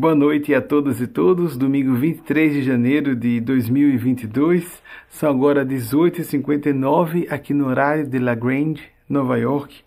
[0.00, 1.58] Boa noite a todas e todos.
[1.58, 4.82] Domingo 23 de janeiro de 2022.
[5.10, 9.82] São agora 18h59 aqui no horário de La Grande, Nova York.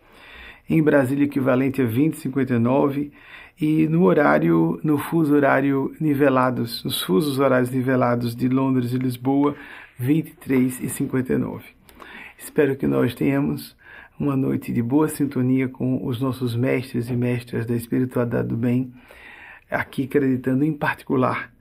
[0.70, 3.12] Em Brasília, equivalente a 20h59.
[3.60, 9.56] E no horário, no fuso horário nivelados, nos fusos horários nivelados de Londres e Lisboa,
[10.00, 11.62] 23h59.
[12.38, 13.76] Espero que nós tenhamos
[14.20, 18.94] uma noite de boa sintonia com os nossos mestres e mestras da espiritualidade do bem
[19.74, 21.52] aqui acreditando em particular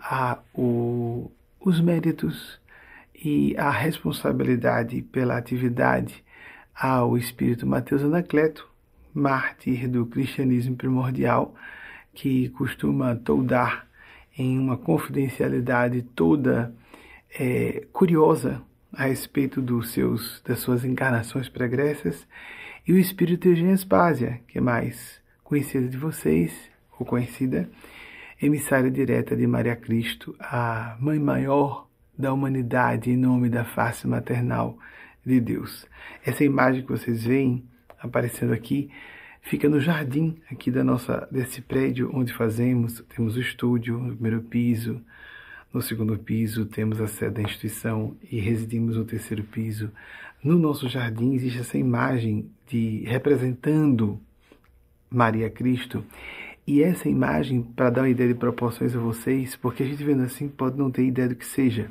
[0.00, 2.60] a, o, os méritos
[3.14, 6.24] e a responsabilidade pela atividade
[6.74, 8.68] ao espírito Mateus Anacleto,
[9.12, 11.54] mártir do cristianismo primordial,
[12.14, 13.86] que costuma toldar
[14.36, 16.74] em uma confidencialidade toda
[17.38, 22.26] é, curiosa a respeito dos seus, das suas encarnações pregressas,
[22.86, 26.69] e o espírito Eugênio Aspásia, que é mais conhecido de vocês,
[27.00, 27.68] ou conhecida,
[28.40, 34.78] emissária direta de Maria Cristo, a Mãe Maior da humanidade em nome da face maternal
[35.24, 35.86] de Deus.
[36.24, 37.64] Essa imagem que vocês veem
[37.98, 38.90] aparecendo aqui
[39.40, 44.42] fica no jardim aqui da nossa desse prédio onde fazemos, temos o estúdio no primeiro
[44.42, 45.00] piso,
[45.72, 49.90] no segundo piso temos a sede da instituição e residimos no terceiro piso.
[50.44, 54.20] No nosso jardim existe essa imagem de representando
[55.10, 56.04] Maria Cristo
[56.70, 60.22] e essa imagem, para dar uma ideia de proporções a vocês, porque a gente vendo
[60.22, 61.90] assim pode não ter ideia do que seja,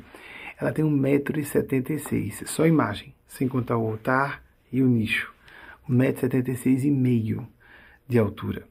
[0.58, 4.42] ela tem 1,76m, só imagem, sem contar o altar
[4.72, 5.34] e o nicho.
[5.86, 7.46] 1,76m e meio
[8.08, 8.66] de altura.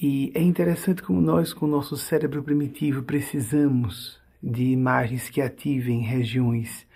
[0.00, 6.00] E é interessante como nós, com o nosso cérebro primitivo, precisamos de imagens que ativem
[6.00, 6.86] regiões,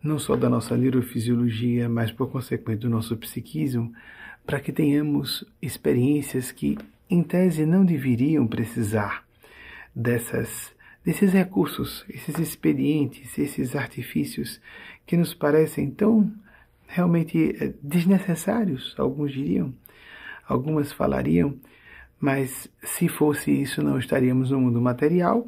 [0.00, 3.92] não só da nossa neurofisiologia, mas por consequência do nosso psiquismo,
[4.46, 6.78] para que tenhamos experiências que
[7.08, 9.24] em tese, não deveriam precisar
[9.94, 10.74] dessas,
[11.04, 14.60] desses recursos, esses expedientes, esses artifícios
[15.06, 16.32] que nos parecem tão
[16.86, 19.72] realmente eh, desnecessários, alguns diriam,
[20.46, 21.56] algumas falariam,
[22.18, 25.46] mas se fosse isso, não estaríamos no mundo material,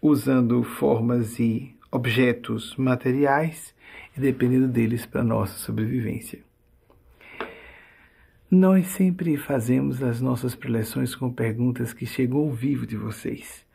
[0.00, 3.74] usando formas e objetos materiais
[4.16, 6.40] e dependendo deles para nossa sobrevivência.
[8.48, 13.66] Nós sempre fazemos as nossas preleções com perguntas que chegam ao vivo de vocês.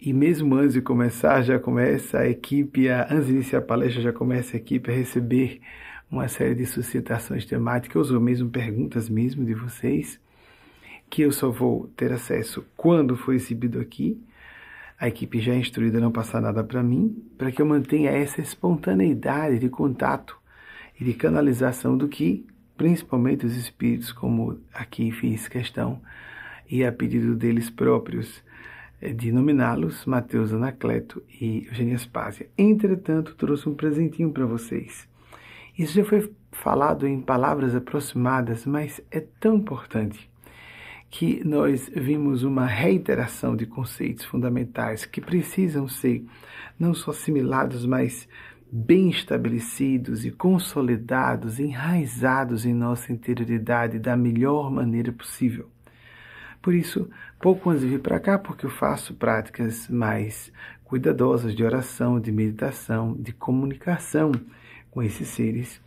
[0.00, 4.00] E mesmo antes de começar, já começa a equipe, a, antes de iniciar a palestra,
[4.00, 5.60] já começa a equipe a receber
[6.10, 10.18] uma série de suscitações temáticas, ou mesmo perguntas mesmo de vocês,
[11.10, 14.18] que eu só vou ter acesso quando for exibido aqui.
[14.98, 18.10] A equipe já é instruída a não passar nada para mim, para que eu mantenha
[18.10, 20.34] essa espontaneidade de contato
[20.98, 22.46] e de canalização do que
[22.78, 26.00] principalmente os espíritos, como aqui fiz questão,
[26.70, 28.42] e a pedido deles próprios,
[29.02, 32.48] eh, de nominá-los Mateus Anacleto e Eugênia Aspásia.
[32.56, 35.08] Entretanto, trouxe um presentinho para vocês.
[35.76, 40.30] Isso já foi falado em palavras aproximadas, mas é tão importante
[41.10, 46.24] que nós vimos uma reiteração de conceitos fundamentais que precisam ser
[46.78, 48.28] não só assimilados, mas
[48.70, 55.70] bem estabelecidos e consolidados, enraizados em nossa interioridade da melhor maneira possível.
[56.60, 57.08] Por isso,
[57.40, 60.52] pouco antes de vir para cá, porque eu faço práticas mais
[60.84, 64.32] cuidadosas de oração, de meditação, de comunicação
[64.90, 65.80] com esses seres,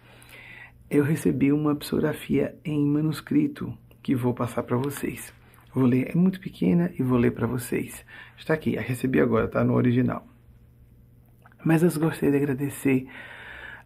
[0.90, 5.34] eu recebi uma psicografia em manuscrito que vou passar para vocês.
[5.74, 8.04] Vou ler, é muito pequena e vou ler para vocês.
[8.38, 10.31] Está aqui, a recebi agora, está no original.
[11.64, 13.08] Mas eu gostaria de agradecer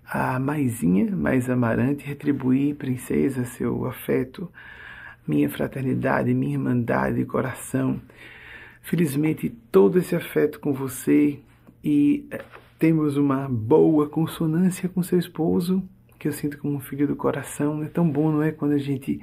[0.08, 4.50] a Maisinha, Mais Amarante, retribuir, princesa, seu afeto,
[5.28, 8.00] minha fraternidade, minha irmandade de coração.
[8.82, 11.40] Felizmente, todo esse afeto com você
[11.84, 12.41] e eh,
[12.79, 15.84] temos uma boa consonância com seu esposo,
[16.17, 17.84] que eu sinto como um filho do coração.
[17.84, 18.52] É tão bom, não é?
[18.52, 19.20] Quando a gente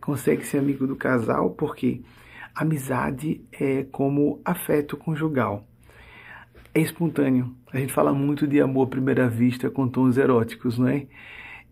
[0.00, 2.00] consegue ser amigo do casal, porque
[2.54, 5.67] amizade é como afeto conjugal
[6.78, 7.54] é espontâneo.
[7.72, 11.06] A gente fala muito de amor à primeira vista com tons eróticos, não é?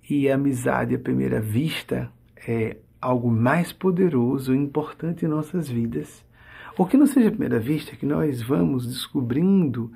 [0.08, 2.10] E a amizade à primeira vista
[2.46, 6.24] é algo mais poderoso e importante em nossas vidas.
[6.76, 9.90] Ou que não seja à primeira vista, que nós vamos descobrindo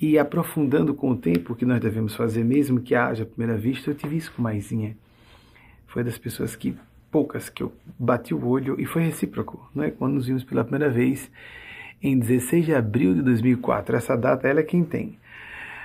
[0.00, 3.90] e aprofundando com o tempo que nós devemos fazer, mesmo que haja à primeira vista.
[3.90, 4.96] Eu tive isso com Maisinha.
[5.86, 6.76] Foi das pessoas que,
[7.10, 9.90] poucas, que eu bati o olho e foi recíproco, não é?
[9.90, 11.30] Quando nos vimos pela primeira vez
[12.02, 13.96] em 16 de abril de 2004.
[13.96, 15.18] Essa data ela é quem tem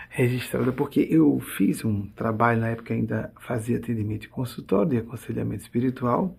[0.10, 5.62] registrada, porque eu fiz um trabalho, na época ainda fazia atendimento de consultório de aconselhamento
[5.62, 6.36] espiritual,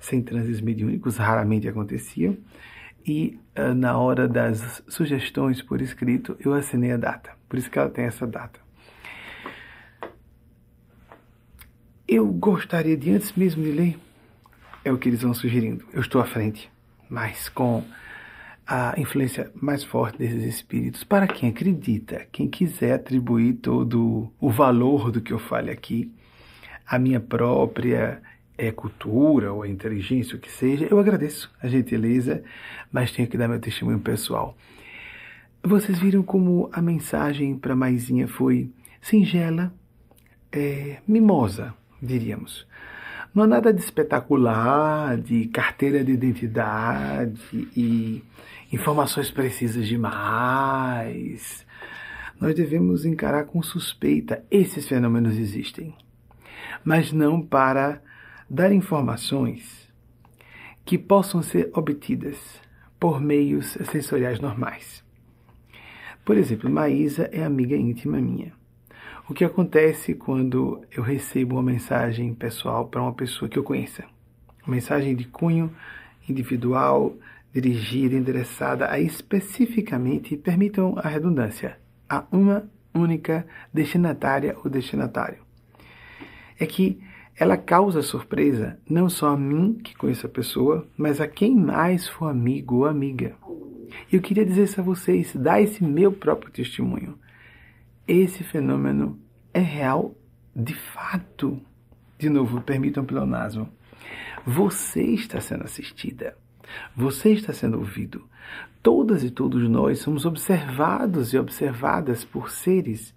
[0.00, 2.36] sem transes mediúnicos, raramente aconteciam,
[3.06, 7.30] e uh, na hora das sugestões por escrito eu assinei a data.
[7.48, 8.58] Por isso que ela tem essa data.
[12.06, 13.98] Eu gostaria de, antes mesmo de ler,
[14.84, 15.84] é o que eles vão sugerindo.
[15.92, 16.70] Eu estou à frente,
[17.08, 17.82] mas com
[18.66, 21.04] a influência mais forte desses espíritos.
[21.04, 26.12] Para quem acredita, quem quiser atribuir todo o valor do que eu fale aqui,
[26.86, 28.22] a minha própria
[28.56, 32.42] é, cultura ou inteligência, o que seja, eu agradeço a gentileza,
[32.90, 34.56] mas tenho que dar meu testemunho pessoal.
[35.62, 38.70] Vocês viram como a mensagem para Maisinha foi
[39.00, 39.72] singela,
[40.52, 42.66] é, mimosa, diríamos.
[43.34, 47.40] Não há nada de espetacular, de carteira de identidade
[47.76, 48.22] e
[48.72, 51.66] informações precisas demais.
[52.40, 55.92] Nós devemos encarar com suspeita esses fenômenos existem,
[56.84, 58.00] mas não para
[58.48, 59.90] dar informações
[60.84, 62.38] que possam ser obtidas
[63.00, 65.02] por meios sensoriais normais.
[66.24, 68.52] Por exemplo, Maísa é amiga íntima minha.
[69.26, 74.04] O que acontece quando eu recebo uma mensagem pessoal para uma pessoa que eu conheça?
[74.66, 75.74] Uma mensagem de cunho
[76.28, 77.16] individual,
[77.50, 85.38] dirigida, endereçada a especificamente, permitam a redundância, a uma única destinatária ou destinatário.
[86.60, 87.00] É que
[87.34, 92.06] ela causa surpresa não só a mim, que conheço a pessoa, mas a quem mais
[92.06, 93.34] for amigo ou amiga.
[94.12, 97.18] E eu queria dizer isso a vocês, dar esse meu próprio testemunho.
[98.06, 99.18] Esse fenômeno
[99.52, 100.14] é real
[100.54, 101.58] de fato.
[102.18, 103.68] De novo, permitam um pleonasmo.
[104.46, 106.36] Você está sendo assistida.
[106.94, 108.28] Você está sendo ouvido.
[108.82, 113.14] Todas e todos nós somos observados e observadas por seres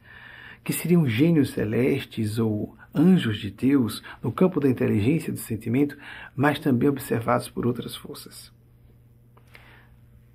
[0.64, 5.98] que seriam gênios celestes ou anjos de Deus no campo da inteligência e do sentimento,
[6.36, 8.52] mas também observados por outras forças.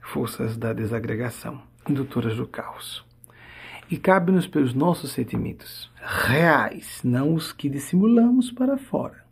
[0.01, 3.12] Forças da desagregação, indutoras do caos.
[3.93, 9.23] E cabe-nos pelos nossos sentimentos reais, não os que dissimulamos para fora,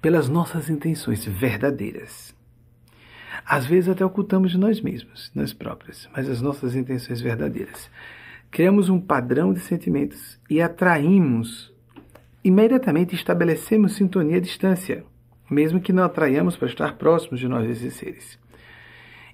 [0.00, 2.32] pelas nossas intenções verdadeiras.
[3.44, 7.90] Às vezes até ocultamos de nós mesmos, nós próprios, mas as nossas intenções verdadeiras.
[8.52, 11.74] Criamos um padrão de sentimentos e atraímos
[12.44, 15.04] imediatamente estabelecemos sintonia à distância,
[15.50, 18.38] mesmo que não atraiamos para estar próximos de nós esses seres.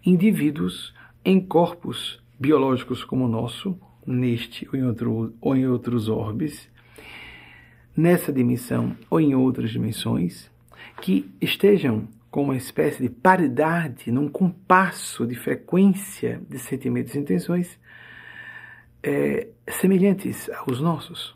[0.03, 6.69] Indivíduos em corpos biológicos como o nosso, neste ou em, outro, ou em outros orbes,
[7.97, 10.51] nessa dimensão ou em outras dimensões,
[11.01, 17.79] que estejam com uma espécie de paridade, num compasso de frequência de sentimentos e intenções
[19.03, 21.35] é, semelhantes aos nossos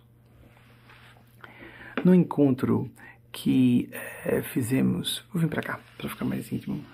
[2.04, 2.90] no encontro
[3.32, 3.88] que
[4.24, 6.84] é, fizemos, vou vir para cá para ficar mais íntimo.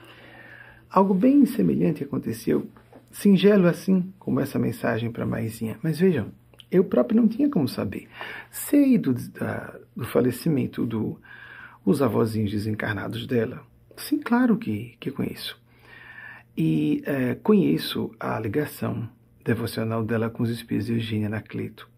[0.88, 2.66] Algo bem semelhante aconteceu,
[3.10, 5.78] singelo assim como essa mensagem para Maisinha.
[5.82, 6.32] Mas vejam,
[6.70, 8.08] eu próprio não tinha como saber.
[8.50, 11.18] Sei do, da, do falecimento dos
[11.98, 13.62] do, avózinhos desencarnados dela.
[13.96, 15.60] Sim, claro que, que conheço.
[16.56, 19.08] E é, conheço a ligação
[19.44, 21.88] devocional dela com os espíritos de Eugênia Anacleto.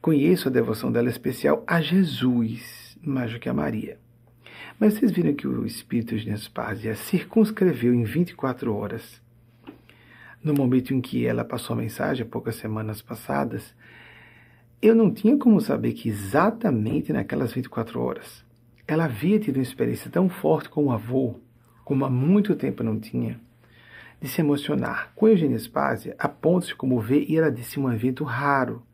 [0.00, 3.98] Conheço a devoção dela especial a Jesus, mais do que a Maria.
[4.78, 9.20] Mas vocês viram que o Espírito de Nespásia circunscreveu em 24 horas.
[10.46, 13.74] No momento em que ela passou a mensagem, poucas semanas passadas,
[14.80, 18.44] eu não tinha como saber que exatamente naquelas 24 horas
[18.86, 21.34] ela havia tido uma experiência tão forte com o avô,
[21.84, 23.40] como há muito tempo não tinha,
[24.20, 27.92] de se emocionar com Eugênia Spásia, a ponto de se comover, e ela disse um
[27.92, 28.84] evento raro,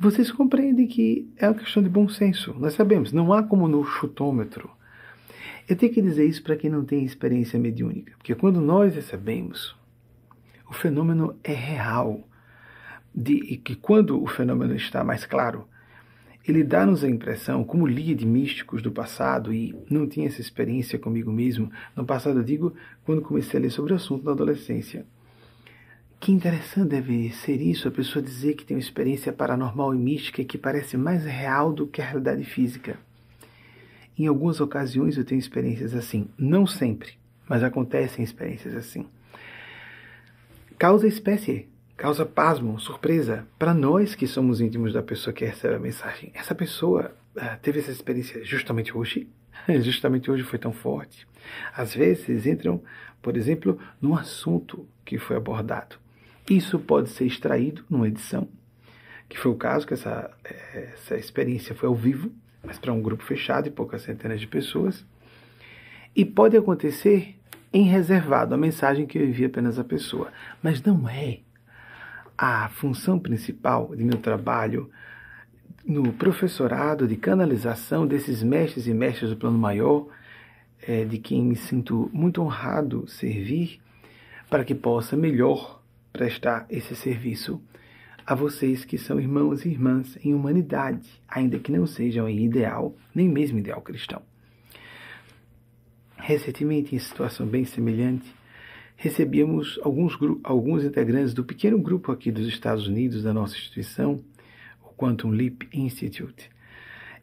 [0.00, 2.54] vocês compreendem que é uma questão de bom senso.
[2.58, 4.70] Nós sabemos, não há como no chutômetro.
[5.68, 9.76] Eu tenho que dizer isso para quem não tem experiência mediúnica, porque quando nós recebemos,
[10.68, 12.22] o fenômeno é real.
[13.14, 15.66] De, e que quando o fenômeno está mais claro,
[16.46, 20.98] ele dá-nos a impressão, como lia de místicos do passado e não tinha essa experiência
[20.98, 25.04] comigo mesmo, no passado digo, quando comecei a ler sobre o assunto na adolescência,
[26.20, 30.44] que interessante deve ser isso, a pessoa dizer que tem uma experiência paranormal e mística
[30.44, 32.98] que parece mais real do que a realidade física.
[34.18, 37.12] Em algumas ocasiões eu tenho experiências assim, não sempre,
[37.48, 39.06] mas acontecem experiências assim.
[40.78, 41.66] Causa espécie,
[41.96, 46.30] causa pasmo, surpresa, para nós que somos íntimos da pessoa que recebe a mensagem.
[46.32, 49.28] Essa pessoa uh, teve essa experiência justamente hoje,
[49.82, 51.26] justamente hoje foi tão forte.
[51.74, 52.80] Às vezes entram,
[53.20, 55.96] por exemplo, num assunto que foi abordado.
[56.48, 58.46] Isso pode ser extraído numa edição,
[59.28, 60.30] que foi o caso, que essa,
[60.72, 62.30] essa experiência foi ao vivo,
[62.62, 65.04] mas para um grupo fechado e poucas centenas de pessoas.
[66.14, 67.34] E pode acontecer
[67.72, 70.32] em reservado, a mensagem que eu envio apenas à pessoa.
[70.62, 71.40] Mas não é
[72.36, 74.90] a função principal de meu trabalho
[75.84, 80.06] no professorado de canalização desses mestres e mestres do plano maior,
[80.86, 83.80] é, de quem me sinto muito honrado servir,
[84.48, 85.82] para que possa melhor
[86.12, 87.60] prestar esse serviço
[88.26, 92.94] a vocês que são irmãos e irmãs em humanidade, ainda que não sejam em ideal,
[93.14, 94.22] nem mesmo ideal cristão.
[96.28, 98.30] Recentemente, em situação bem semelhante,
[98.96, 100.12] recebíamos alguns,
[100.44, 104.22] alguns integrantes do pequeno grupo aqui dos Estados Unidos da nossa instituição,
[104.84, 106.50] o Quantum Leap Institute.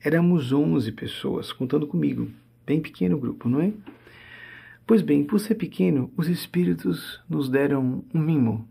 [0.03, 2.31] Éramos 11 pessoas, contando comigo.
[2.65, 3.71] Bem pequeno grupo, não é?
[4.87, 8.67] Pois bem, por ser pequeno, os espíritos nos deram um mimo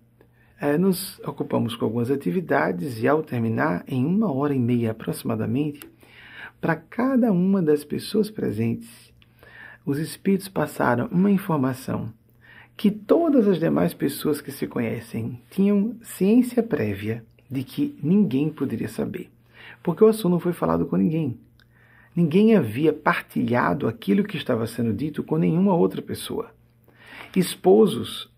[0.60, 5.88] é, nos ocupamos com algumas atividades e, ao terminar, em uma hora e meia aproximadamente,
[6.60, 9.13] para cada uma das pessoas presentes,
[9.84, 12.12] os espíritos passaram uma informação
[12.76, 18.88] que todas as demais pessoas que se conhecem tinham ciência prévia de que ninguém poderia
[18.88, 19.30] saber,
[19.82, 21.38] porque o assunto não foi falado com ninguém.
[22.16, 26.50] Ninguém havia partilhado aquilo que estava sendo dito com nenhuma outra pessoa.
[27.34, 28.30] Esposos,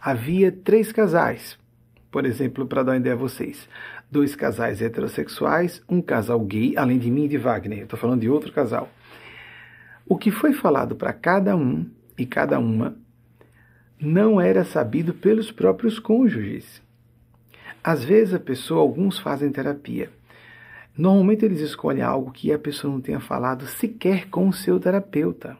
[0.00, 1.58] havia três casais,
[2.10, 3.68] por exemplo, para dar uma ideia a vocês,
[4.10, 8.30] dois casais heterossexuais, um casal gay, além de mim e de Wagner, estou falando de
[8.30, 8.88] outro casal.
[10.08, 11.86] O que foi falado para cada um
[12.16, 12.96] e cada uma
[14.00, 16.80] não era sabido pelos próprios cônjuges.
[17.84, 20.10] Às vezes a pessoa, alguns fazem terapia.
[20.96, 25.56] Normalmente eles escolhem algo que a pessoa não tenha falado sequer com o seu terapeuta.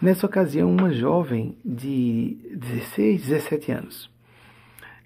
[0.00, 4.10] Nessa ocasião, uma jovem de 16, 17 anos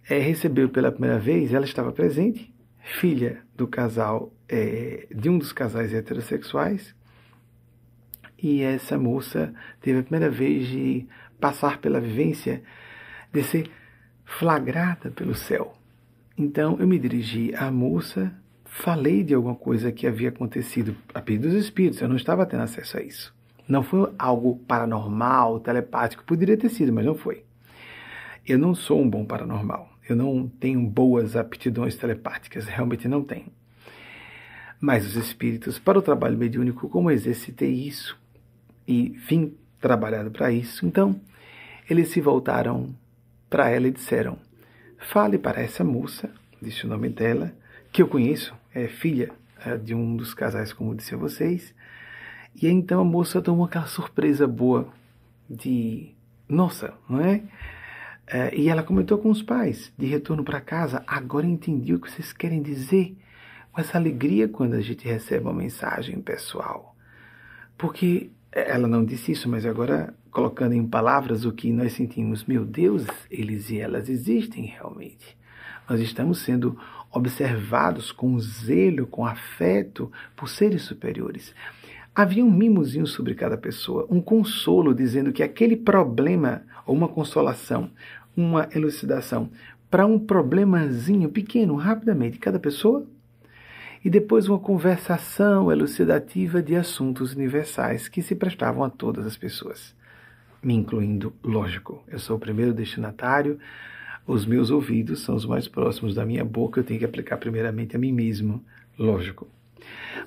[0.09, 5.53] é, recebeu pela primeira vez, ela estava presente, filha do casal, é, de um dos
[5.53, 6.95] casais heterossexuais,
[8.45, 11.07] e essa moça teve a primeira vez de
[11.41, 12.63] passar pela vivência
[13.33, 13.71] de ser
[14.23, 15.73] flagrada pelo céu.
[16.37, 18.35] Então eu me dirigi à moça,
[18.67, 22.65] falei de alguma coisa que havia acontecido a pedido dos espíritos, eu não estava tendo
[22.65, 23.35] acesso a isso.
[23.67, 27.45] Não foi algo paranormal, telepático, poderia ter sido, mas não foi.
[28.47, 29.89] Eu não sou um bom paranormal.
[30.07, 33.47] Eu não tenho boas aptidões telepáticas, realmente não tenho.
[34.79, 38.23] Mas os espíritos, para o trabalho mediúnico, como exercitei isso
[38.87, 41.21] e vim trabalhado para isso, então
[41.89, 42.95] eles se voltaram
[43.51, 44.39] para ela e disseram:
[44.99, 47.53] Fale para essa moça, disse o nome dela,
[47.93, 49.31] que eu conheço, é filha
[49.65, 51.75] é, de um dos casais, como disse a vocês.
[52.55, 54.89] E então a moça tomou aquela surpresa boa
[55.49, 56.15] de:
[56.49, 57.43] Nossa, não é?
[58.27, 62.11] É, e ela comentou com os pais, de retorno para casa, agora entendi o que
[62.11, 63.17] vocês querem dizer.
[63.71, 66.97] Com essa alegria quando a gente recebe uma mensagem pessoal.
[67.77, 72.65] Porque ela não disse isso, mas agora colocando em palavras o que nós sentimos, meu
[72.65, 75.37] Deus, eles e elas existem realmente.
[75.89, 76.79] Nós estamos sendo
[77.13, 81.53] observados com zelo, com afeto por seres superiores.
[82.15, 87.91] Havia um mimozinho sobre cada pessoa, um consolo dizendo que aquele problema, ou uma consolação,
[88.37, 89.51] uma elucidação,
[89.91, 93.05] para um problemazinho pequeno, rapidamente, cada pessoa,
[94.05, 99.95] e depois uma conversação elucidativa de assuntos universais que se prestavam a todas as pessoas,
[100.63, 102.05] me incluindo, lógico.
[102.07, 103.59] Eu sou o primeiro destinatário,
[104.27, 107.97] os meus ouvidos são os mais próximos da minha boca, eu tenho que aplicar primeiramente
[107.97, 108.63] a mim mesmo,
[108.99, 109.49] lógico.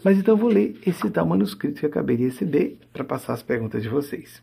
[0.04, 3.84] Mas então vou ler esse tal manuscrito que acabei de receber para passar as perguntas
[3.84, 4.42] de vocês.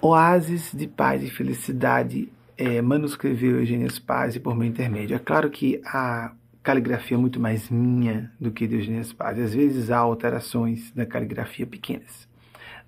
[0.00, 5.16] Oásis de paz e felicidade, é, manuscreveu Eugênio Paz por meu intermédio.
[5.16, 6.32] É claro que a
[6.64, 9.38] caligrafia muito mais minha do que de Eugênio Paz.
[9.38, 12.28] Às vezes há alterações na caligrafia pequenas.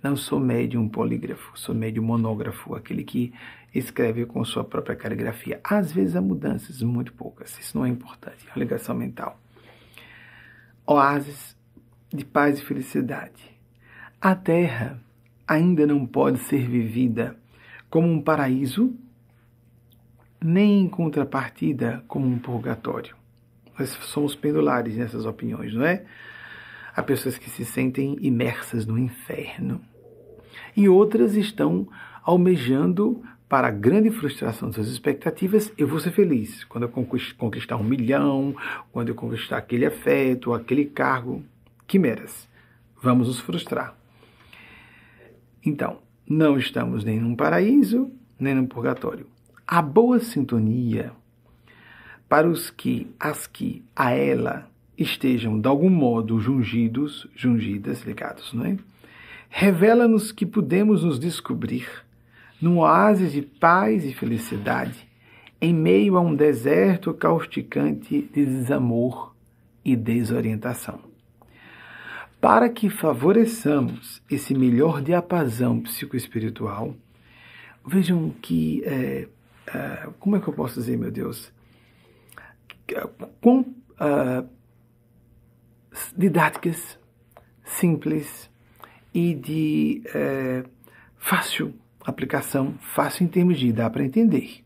[0.03, 3.33] Não sou médium polígrafo, sou médium monógrafo, aquele que
[3.73, 5.61] escreve com sua própria caligrafia.
[5.63, 7.57] Às vezes há mudanças, muito poucas.
[7.59, 9.39] Isso não é importante, é uma ligação mental
[10.87, 11.57] oásis
[12.13, 13.51] de paz e felicidade.
[14.21, 15.01] A terra
[15.47, 17.37] ainda não pode ser vivida
[17.91, 18.95] como um paraíso,
[20.41, 23.17] nem em contrapartida como um purgatório.
[23.79, 26.05] Nós somos pendulares nessas opiniões, não é?
[26.95, 29.81] Há pessoas que se sentem imersas no inferno.
[30.77, 31.89] E outras estão
[32.23, 37.07] almejando para a grande frustração das suas expectativas, eu vou ser feliz quando eu
[37.39, 38.57] conquistar um milhão,
[38.91, 41.45] quando eu conquistar aquele afeto, aquele cargo.
[41.87, 42.49] Quimeras.
[43.01, 43.97] Vamos nos frustrar.
[45.65, 49.27] Então, não estamos nem num paraíso, nem num purgatório.
[49.65, 51.13] A boa sintonia
[52.29, 58.65] para os que, as que a ela estejam de algum modo jungidos, jungidas, ligados, não
[58.65, 58.77] é?
[59.49, 61.89] revela-nos que podemos nos descobrir
[62.61, 65.07] num oásis de paz e felicidade,
[65.61, 69.35] em meio a um deserto causticante de desamor
[69.85, 71.01] e desorientação.
[72.41, 76.95] Para que favoreçamos esse melhor diapasão psicoespiritual,
[77.87, 78.83] vejam que.
[78.85, 79.29] É,
[79.69, 81.51] é, como é que eu posso dizer, meu Deus?
[83.41, 84.49] Com uh,
[86.17, 86.99] didáticas,
[87.65, 88.51] simples
[89.13, 90.65] e de é,
[91.17, 91.75] fácil
[92.05, 94.65] aplicação, fácil em termos de dar para entender,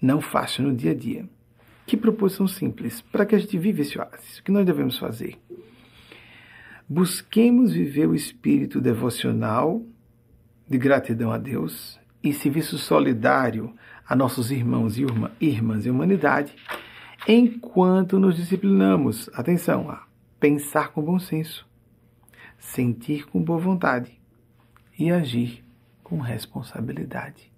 [0.00, 1.28] não fácil no dia a dia.
[1.86, 4.38] Que proposição simples para que a gente viva esse oásis.
[4.38, 5.38] O que nós devemos fazer?
[6.86, 9.82] Busquemos viver o espírito devocional
[10.68, 13.74] de gratidão a Deus e serviço solidário
[14.06, 15.06] a nossos irmãos e
[15.40, 16.54] irmãs e humanidade,
[17.28, 20.06] enquanto nos disciplinamos, atenção, a
[20.40, 21.68] pensar com bom senso,
[22.58, 24.18] sentir com boa vontade
[24.98, 25.62] e agir
[26.02, 27.52] com responsabilidade.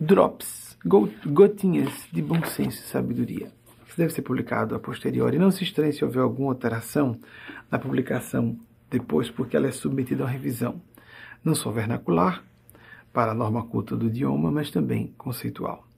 [0.00, 0.76] Drops,
[1.24, 3.52] gotinhas de bom senso e sabedoria.
[3.86, 5.38] Isso deve ser publicado a posteriori.
[5.38, 7.20] Não se estranhe se houver alguma alteração
[7.70, 8.58] na publicação
[8.90, 10.82] depois, porque ela é submetida a revisão,
[11.44, 12.42] não só vernacular,
[13.12, 15.89] para a norma culta do idioma, mas também conceitual.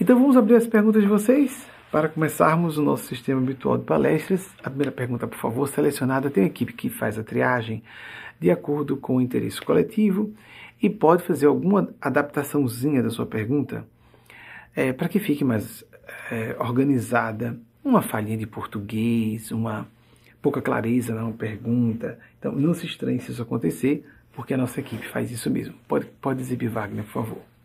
[0.00, 4.48] Então vamos abrir as perguntas de vocês para começarmos o nosso sistema habitual de palestras.
[4.62, 6.30] A primeira pergunta, por favor, selecionada.
[6.30, 7.82] Tem uma equipe que faz a triagem
[8.38, 10.32] de acordo com o interesse coletivo
[10.80, 13.84] e pode fazer alguma adaptaçãozinha da sua pergunta
[14.76, 15.84] é, para que fique mais
[16.30, 17.58] é, organizada.
[17.82, 19.88] Uma falhinha de português, uma
[20.40, 22.20] pouca clareza na pergunta.
[22.38, 25.74] Então, não se estranhe se isso acontecer, porque a nossa equipe faz isso mesmo.
[25.88, 27.57] Pode, pode exibir Wagner, por favor.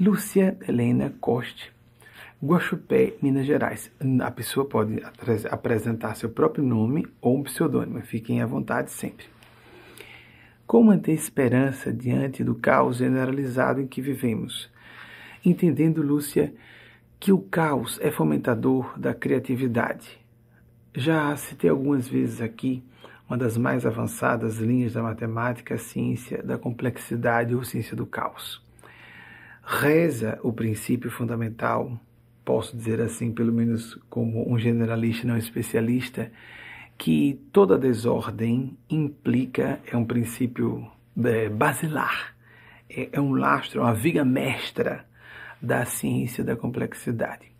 [0.00, 1.70] Lúcia Helena Coste,
[2.42, 3.92] Guaxupé, Minas Gerais.
[4.22, 4.98] A pessoa pode
[5.50, 8.00] apresentar seu próprio nome ou um pseudônimo.
[8.00, 9.26] Fiquem à vontade sempre.
[10.66, 14.70] Como manter esperança diante do caos generalizado em que vivemos?
[15.44, 16.54] Entendendo, Lúcia,
[17.18, 20.18] que o caos é fomentador da criatividade.
[20.94, 22.82] Já citei algumas vezes aqui
[23.28, 28.69] uma das mais avançadas linhas da matemática, a ciência da complexidade ou ciência do caos.
[29.62, 31.98] Reza o princípio fundamental,
[32.44, 36.30] posso dizer assim, pelo menos como um generalista não especialista,
[36.98, 40.86] que toda desordem implica, é um princípio
[41.24, 42.34] é, basilar,
[42.88, 45.06] é, é um lastro, uma viga mestra
[45.62, 47.50] da ciência da complexidade.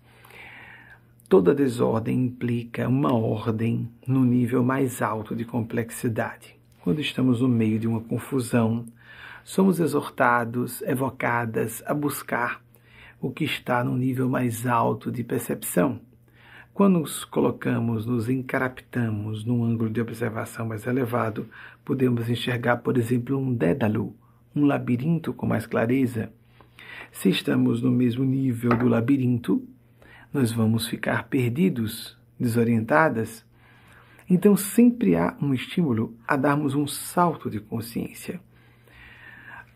[1.28, 6.56] Toda desordem implica uma ordem no nível mais alto de complexidade.
[6.82, 8.84] Quando estamos no meio de uma confusão,
[9.44, 12.62] somos exortados, evocadas a buscar
[13.20, 16.00] o que está no nível mais alto de percepção.
[16.72, 21.48] Quando nos colocamos, nos encaraptamos num ângulo de observação mais elevado,
[21.84, 24.14] podemos enxergar, por exemplo, um dédalo,
[24.54, 26.32] um labirinto com mais clareza,
[27.12, 29.62] se estamos no mesmo nível do labirinto,
[30.32, 33.44] nós vamos ficar perdidos, desorientadas.
[34.28, 38.40] Então, sempre há um estímulo a darmos um salto de consciência.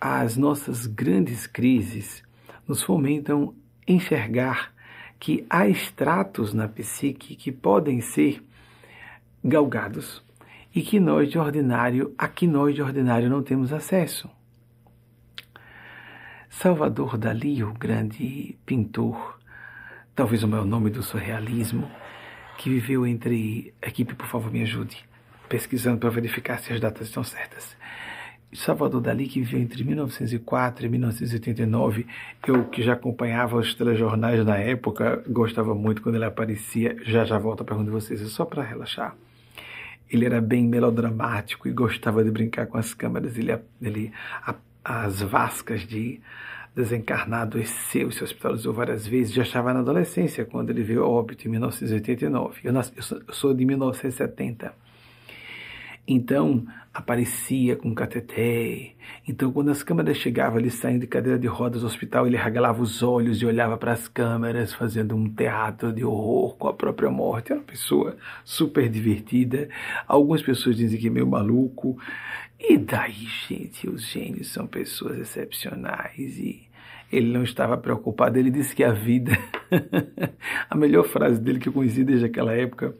[0.00, 2.22] As nossas grandes crises
[2.66, 3.54] nos fomentam
[3.86, 4.72] enxergar
[5.18, 8.42] que há estratos na psique que podem ser
[9.42, 10.22] galgados
[10.74, 14.28] e que nós de ordinário, a que nós de ordinário não temos acesso.
[16.50, 19.38] Salvador Dali, o grande pintor,
[20.14, 21.90] talvez o maior nome do surrealismo,
[22.56, 23.74] que viveu entre.
[23.82, 25.04] Equipe, por favor, me ajude,
[25.48, 27.76] pesquisando para verificar se as datas estão certas.
[28.54, 32.06] Salvador Dali, que viveu entre 1904 e 1989,
[32.46, 36.96] eu que já acompanhava os telejornais na época, gostava muito quando ele aparecia.
[37.04, 39.16] Já já volto a pergunta de vocês, é só para relaxar.
[40.08, 43.36] Ele era bem melodramático e gostava de brincar com as câmeras.
[43.36, 44.12] Ele, ele
[44.84, 46.20] as vascas de
[46.74, 51.46] desencarnado seu se hospitalizou várias vezes, já estava na adolescência quando ele veio a óbito
[51.46, 52.60] em 1989.
[52.64, 54.74] Eu, nasci, eu sou de 1970.
[56.06, 58.92] Então, aparecia com cateté.
[59.26, 62.82] Então, quando as câmeras chegavam, ele saindo de cadeira de rodas do hospital, ele regalava
[62.82, 67.10] os olhos e olhava para as câmeras, fazendo um teatro de horror com a própria
[67.10, 67.52] morte.
[67.52, 69.68] Era uma pessoa super divertida.
[70.06, 71.98] Algumas pessoas dizem que é meio maluco.
[72.60, 76.63] E daí, gente, os gênios são pessoas excepcionais e
[77.14, 78.38] ele não estava preocupado.
[78.38, 79.32] Ele disse que a vida,
[80.68, 82.94] a melhor frase dele que eu conheci desde aquela época,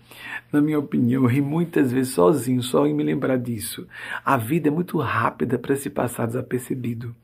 [0.53, 3.87] na minha opinião, eu ri muitas vezes sozinho, só em me lembrar disso.
[4.25, 7.15] A vida é muito rápida para se passar desapercebido.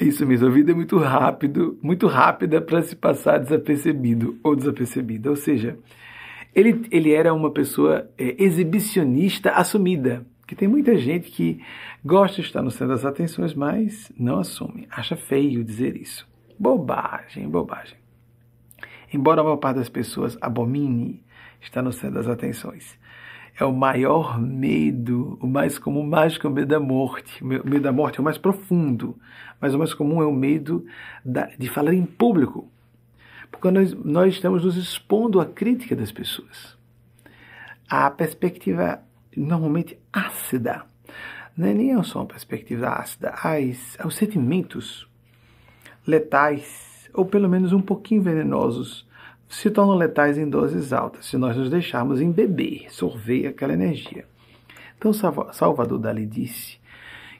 [0.00, 4.56] É isso mesmo, a vida é muito rápido, muito rápida para se passar desapercebido ou
[4.56, 5.28] desapercebida.
[5.28, 5.76] Ou seja,
[6.54, 11.62] Ele, ele era uma pessoa é, exibicionista assumida, que tem muita gente que
[12.04, 16.28] gosta de estar no centro das atenções, mas não assume, acha feio dizer isso.
[16.58, 17.96] Bobagem, bobagem.
[19.10, 21.22] Embora a maior parte das pessoas abomine
[21.58, 22.98] estar no centro das atenções,
[23.58, 27.42] é o maior medo, o mais comum, mais que o medo da morte.
[27.42, 29.16] O medo da morte é o mais profundo,
[29.58, 30.84] mas o mais comum é o medo
[31.24, 32.70] da, de falar em público.
[33.50, 36.76] Porque nós, nós estamos nos expondo à crítica das pessoas.
[37.88, 39.02] A perspectiva
[39.40, 40.84] normalmente ácida,
[41.56, 45.06] não é nem só uma perspectiva ácida, as, os sentimentos
[46.06, 49.06] letais, ou pelo menos um pouquinho venenosos,
[49.48, 54.24] se tornam letais em doses altas, se nós nos deixarmos embeber, sorver aquela energia.
[54.96, 56.78] Então, Salvador Dali disse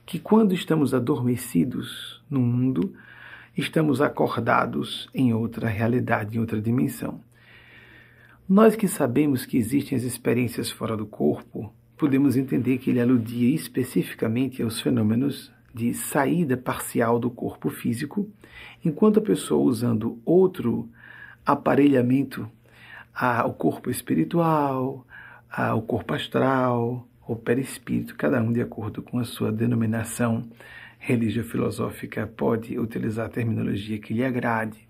[0.05, 2.95] que quando estamos adormecidos no mundo,
[3.57, 7.21] estamos acordados em outra realidade, em outra dimensão.
[8.49, 11.73] Nós que sabemos que existem as experiências fora do corpo,
[12.03, 18.29] podemos entender que ele aludia especificamente aos fenômenos de saída parcial do corpo físico,
[18.85, 20.89] enquanto a pessoa usando outro
[21.47, 22.51] aparelhamento
[23.15, 25.07] ao corpo espiritual,
[25.49, 30.43] ao corpo astral, ou perispírito, cada um de acordo com a sua denominação
[30.99, 34.89] religio-filosófica pode utilizar a terminologia que lhe agrade.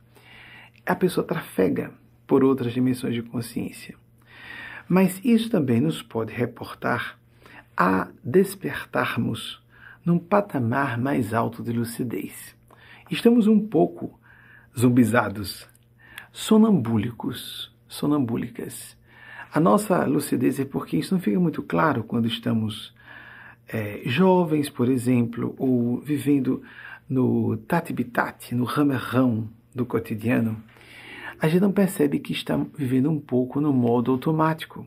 [0.86, 1.92] A pessoa trafega
[2.26, 4.00] por outras dimensões de consciência.
[4.92, 7.18] Mas isso também nos pode reportar
[7.74, 9.58] a despertarmos
[10.04, 12.54] num patamar mais alto de lucidez.
[13.10, 14.20] Estamos um pouco
[14.78, 15.66] zumbizados
[16.30, 18.94] sonambúlicos, sonambúlicas.
[19.50, 22.94] A nossa lucidez é porque isso não fica muito claro quando estamos
[23.68, 26.62] é, jovens, por exemplo, ou vivendo
[27.08, 30.62] no tatibitate, no ramerrão do cotidiano.
[31.42, 34.86] A gente não percebe que está vivendo um pouco no modo automático.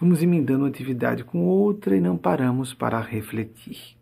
[0.00, 3.94] Vamos emendando uma atividade com outra e não paramos para refletir.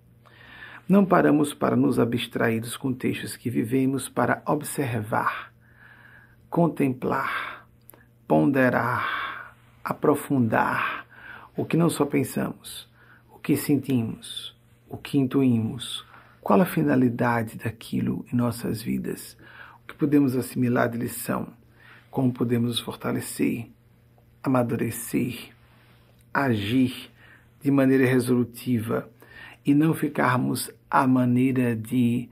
[0.88, 5.52] Não paramos para nos abstrair dos contextos que vivemos para observar
[6.48, 7.66] contemplar,
[8.28, 11.04] ponderar, aprofundar
[11.56, 12.88] o que não só pensamos,
[13.28, 14.56] o que sentimos,
[14.88, 16.06] o que intuímos,
[16.40, 19.36] qual a finalidade daquilo em nossas vidas,
[19.82, 21.60] o que podemos assimilar de lição,
[22.12, 23.70] como podemos fortalecer,
[24.42, 25.48] amadurecer,
[26.32, 27.10] agir
[27.62, 29.08] de maneira resolutiva
[29.64, 32.28] e não ficarmos à maneira de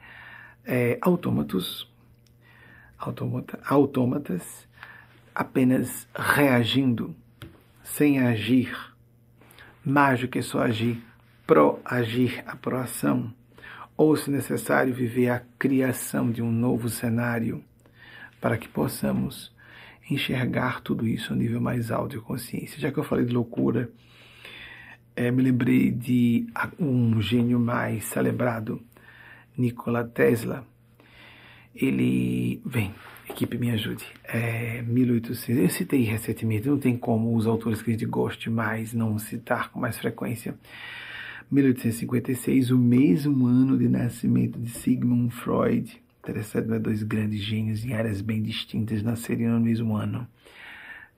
[0.66, 1.90] é, autômatos
[3.64, 4.68] autômatas
[5.34, 7.16] apenas reagindo,
[7.82, 8.76] sem agir,
[9.82, 11.02] mais do que só agir,
[11.46, 13.32] proagir a proação,
[13.96, 17.64] ou, se necessário, viver a criação de um novo cenário
[18.38, 19.50] para que possamos
[20.10, 22.78] enxergar tudo isso a nível mais alto de consciência.
[22.78, 23.90] Já que eu falei de loucura,
[25.16, 26.46] é, me lembrei de
[26.78, 28.80] um gênio mais celebrado,
[29.56, 30.66] Nikola Tesla,
[31.74, 32.94] ele vem,
[33.28, 34.04] equipe me ajude.
[34.24, 35.48] É 1800.
[35.48, 39.70] Eu citei recentemente, não tem como os autores que a gente goste mais não citar
[39.70, 40.54] com mais frequência.
[41.50, 46.00] 1856, o mesmo ano de nascimento de Sigmund Freud.
[46.20, 46.78] Interessante, né?
[46.78, 50.28] dois grandes gênios em áreas bem distintas nasceriam no mesmo ano.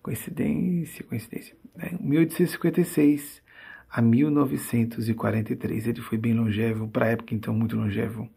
[0.03, 1.57] Coincidência, coincidência.
[1.77, 1.97] Né?
[2.01, 3.43] 1856
[3.91, 8.29] a 1943, ele foi bem longevo, para a época então muito longevo.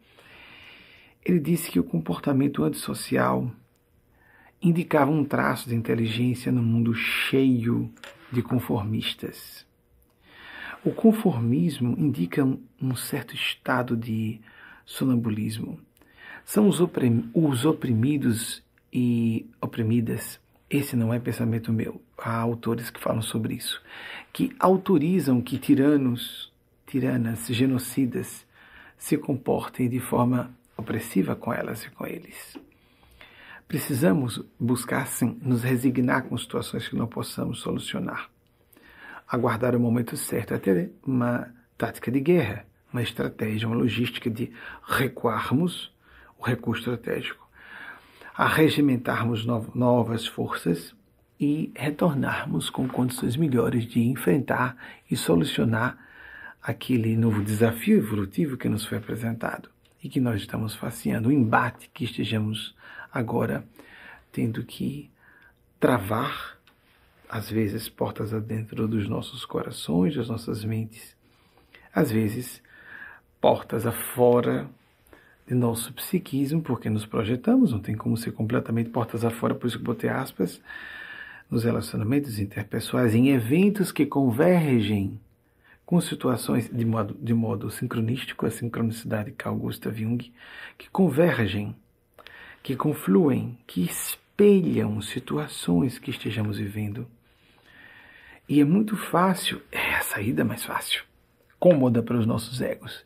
[1.24, 3.50] Ele disse que o comportamento antissocial
[4.60, 7.90] indicava um traço de inteligência no mundo cheio
[8.30, 9.66] de conformistas.
[10.84, 14.40] O conformismo indica um certo estado de
[14.84, 15.80] sonambulismo.
[16.46, 20.38] São os, oprim os oprimidos e oprimidas.
[20.70, 22.00] Esse não é pensamento meu.
[22.16, 23.82] Há autores que falam sobre isso,
[24.32, 26.52] que autorizam que tiranos,
[26.86, 28.46] tiranas, genocidas
[28.96, 32.56] se comportem de forma opressiva com elas e com eles.
[33.66, 38.30] Precisamos buscar, sim, nos resignar com situações que não possamos solucionar.
[39.26, 44.52] Aguardar o momento certo, até uma tática de guerra, uma estratégia, uma logística de
[44.86, 45.92] recuarmos
[46.46, 47.46] recurso estratégico,
[48.36, 50.94] a regimentarmos novas forças
[51.38, 54.76] e retornarmos com condições melhores de enfrentar
[55.10, 55.98] e solucionar
[56.62, 59.68] aquele novo desafio evolutivo que nos foi apresentado
[60.02, 62.74] e que nós estamos faceando, o embate que estejamos
[63.12, 63.64] agora
[64.32, 65.10] tendo que
[65.80, 66.58] travar,
[67.28, 71.16] às vezes portas adentro dos nossos corações, das nossas mentes,
[71.94, 72.62] às vezes
[73.40, 74.68] portas afora
[75.46, 79.78] de nosso psiquismo, porque nos projetamos, não tem como ser completamente portas afora, por isso
[79.78, 80.60] que botei aspas,
[81.50, 85.20] nos relacionamentos interpessoais, em eventos que convergem
[85.84, 90.32] com situações de modo, de modo sincronístico, a sincronicidade Carl Gustav Jung,
[90.76, 91.76] que convergem,
[92.60, 97.06] que confluem, que espelham situações que estejamos vivendo.
[98.48, 101.04] E é muito fácil, é a saída mais fácil,
[101.66, 103.04] cômoda para os nossos egos,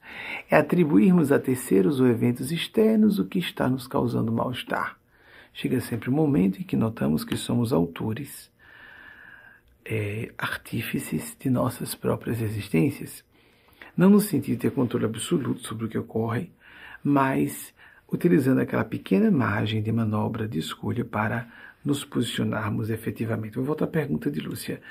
[0.50, 4.98] é atribuirmos a terceiros ou eventos externos o que está nos causando mal-estar.
[5.54, 8.50] Chega sempre um momento em que notamos que somos autores
[9.82, 13.24] é, artífices de nossas próprias existências.
[13.96, 16.50] Não no sentido de ter controle absoluto sobre o que ocorre,
[17.02, 17.72] mas
[18.12, 21.48] utilizando aquela pequena margem de manobra de escolha para
[21.82, 23.54] nos posicionarmos efetivamente.
[23.54, 24.82] Vou voltar à pergunta de Lúcia.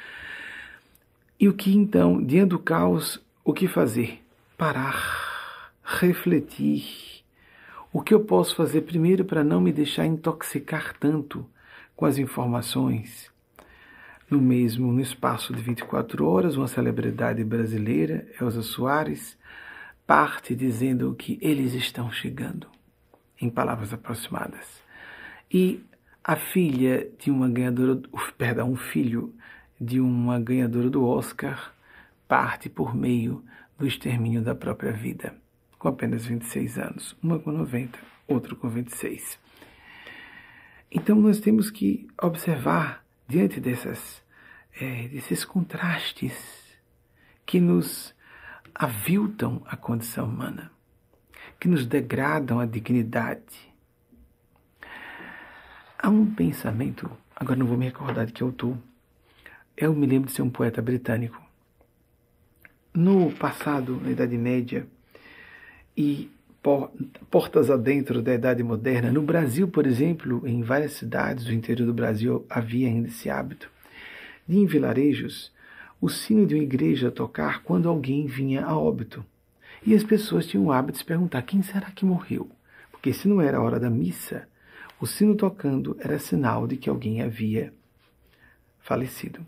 [1.40, 4.22] E o que então, diante do caos, o que fazer?
[4.58, 7.24] Parar, refletir.
[7.92, 11.46] O que eu posso fazer primeiro para não me deixar intoxicar tanto
[11.96, 13.32] com as informações?
[14.30, 19.38] No mesmo, no espaço de 24 horas, uma celebridade brasileira, Elza Soares,
[20.06, 22.68] parte dizendo que eles estão chegando,
[23.42, 24.84] em palavras aproximadas.
[25.52, 25.84] E
[26.24, 28.00] a filha de uma ganhadora,
[28.38, 29.34] perdão, um filho
[29.82, 31.74] de uma ganhadora do Oscar
[32.30, 33.44] parte por meio
[33.76, 35.36] do extermínio da própria vida,
[35.80, 39.40] com apenas 26 anos, uma com 90, outra com 26.
[40.92, 44.24] Então nós temos que observar diante dessas,
[44.80, 46.38] é, desses contrastes
[47.48, 48.14] que nos
[48.76, 50.72] aviltam a condição humana,
[51.60, 53.74] que nos degradam a dignidade.
[55.98, 58.78] Há um pensamento, agora não vou me recordar de que autor,
[59.76, 61.49] eu me lembro de ser um poeta britânico.
[62.94, 64.88] No passado, na Idade Média,
[65.96, 66.30] e
[67.30, 69.12] portas adentro da Idade Moderna.
[69.12, 73.70] No Brasil, por exemplo, em várias cidades do interior do Brasil havia ainda esse hábito
[74.50, 75.54] de, em vilarejos,
[76.02, 79.24] o sino de uma igreja tocar quando alguém vinha a óbito.
[79.86, 82.50] E as pessoas tinham o hábito de se perguntar quem será que morreu?
[82.92, 84.48] Porque se não era a hora da missa,
[85.00, 87.72] o sino tocando era sinal de que alguém havia
[88.80, 89.46] falecido.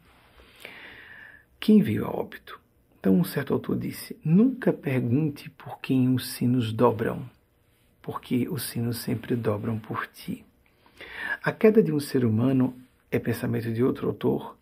[1.60, 2.61] Quem veio a óbito?
[3.02, 7.28] Então, um certo autor disse: nunca pergunte por quem os sinos dobram,
[8.00, 10.46] porque os sinos sempre dobram por ti.
[11.44, 12.76] A queda de um ser humano
[13.10, 14.56] é pensamento de outro autor.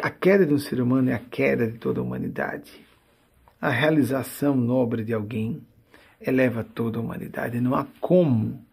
[0.00, 2.72] A queda de um ser humano é a queda de toda a humanidade.
[3.60, 5.60] A realização nobre de alguém
[6.20, 7.60] eleva toda a humanidade.
[7.60, 8.64] Não há como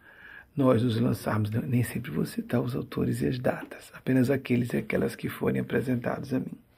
[0.56, 4.78] nós nos lançarmos, nem sempre vou citar os autores e as datas, apenas aqueles e
[4.78, 6.68] aquelas que forem apresentados a mim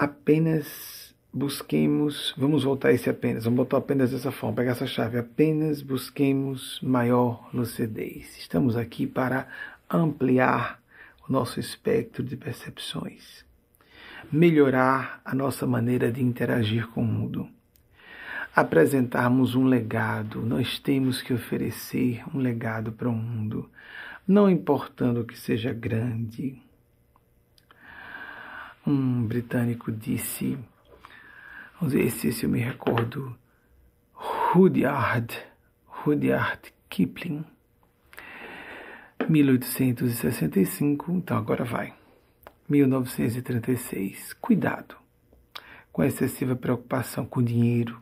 [0.00, 5.82] apenas busquemos, vamos voltar esse apenas, vamos botar apenas dessa forma, pegar essa chave, apenas
[5.82, 8.34] busquemos maior lucidez.
[8.38, 9.46] Estamos aqui para
[9.90, 10.80] ampliar
[11.28, 13.44] o nosso espectro de percepções,
[14.32, 17.46] melhorar a nossa maneira de interagir com o mundo,
[18.56, 20.40] apresentarmos um legado.
[20.40, 23.68] Nós temos que oferecer um legado para o mundo,
[24.26, 26.58] não importando que seja grande
[28.90, 30.58] um britânico disse,
[31.78, 33.36] vamos ver se, eu me recordo,
[34.12, 35.38] Rudyard,
[35.86, 37.44] Rudyard Kipling,
[39.28, 41.94] 1865, então agora vai,
[42.68, 44.32] 1936.
[44.34, 44.96] Cuidado
[45.92, 48.00] com a excessiva preocupação com dinheiro,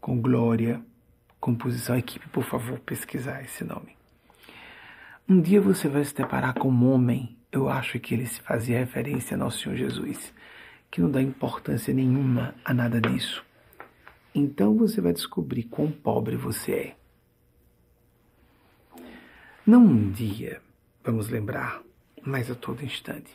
[0.00, 0.82] com glória,
[1.40, 1.96] com posição.
[1.96, 3.96] Equipe, por favor, pesquisar esse nome.
[5.28, 8.78] Um dia você vai se deparar com um homem eu acho que ele se fazia
[8.78, 10.32] referência a Nosso Senhor Jesus,
[10.90, 13.44] que não dá importância nenhuma a nada disso.
[14.34, 16.96] Então você vai descobrir quão pobre você é.
[19.66, 20.60] Não um dia,
[21.04, 21.82] vamos lembrar,
[22.22, 23.30] mas a todo instante.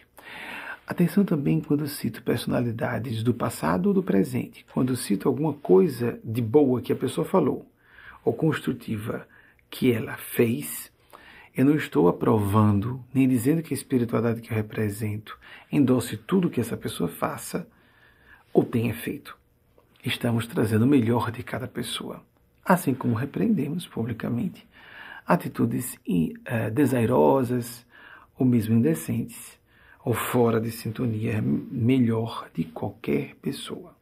[0.85, 6.41] Atenção também quando cito personalidades do passado ou do presente, quando cito alguma coisa de
[6.41, 7.65] boa que a pessoa falou,
[8.23, 9.27] ou construtiva
[9.69, 10.91] que ela fez,
[11.55, 15.37] eu não estou aprovando, nem dizendo que a espiritualidade que eu represento
[15.71, 17.67] endosse tudo que essa pessoa faça
[18.51, 19.37] ou tenha feito.
[20.03, 22.23] Estamos trazendo o melhor de cada pessoa,
[22.65, 24.67] assim como repreendemos publicamente
[25.25, 27.85] atitudes uh, desairosas
[28.37, 29.57] ou mesmo indecentes,
[30.03, 33.95] ou fora de sintonia melhor de qualquer pessoa.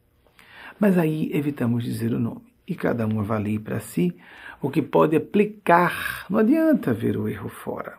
[0.80, 4.16] Mas aí evitamos dizer o nome e cada um avalie para si
[4.60, 6.26] o que pode aplicar.
[6.28, 7.98] Não adianta ver o erro fora.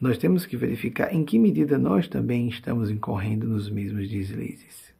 [0.00, 4.92] Nós temos que verificar em que medida nós também estamos incorrendo nos mesmos deslizes.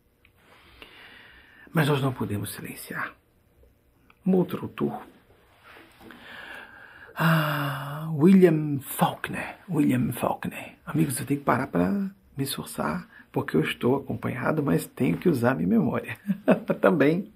[1.73, 3.13] Mas nós não podemos silenciar.
[4.25, 5.03] Um outro autor.
[7.17, 9.57] Ah, William Faulkner.
[9.69, 10.77] William Faulkner.
[10.87, 15.29] Amigos, eu tenho que parar para me esforçar, porque eu estou acompanhado, mas tenho que
[15.29, 16.17] usar minha memória.
[16.81, 17.33] Também.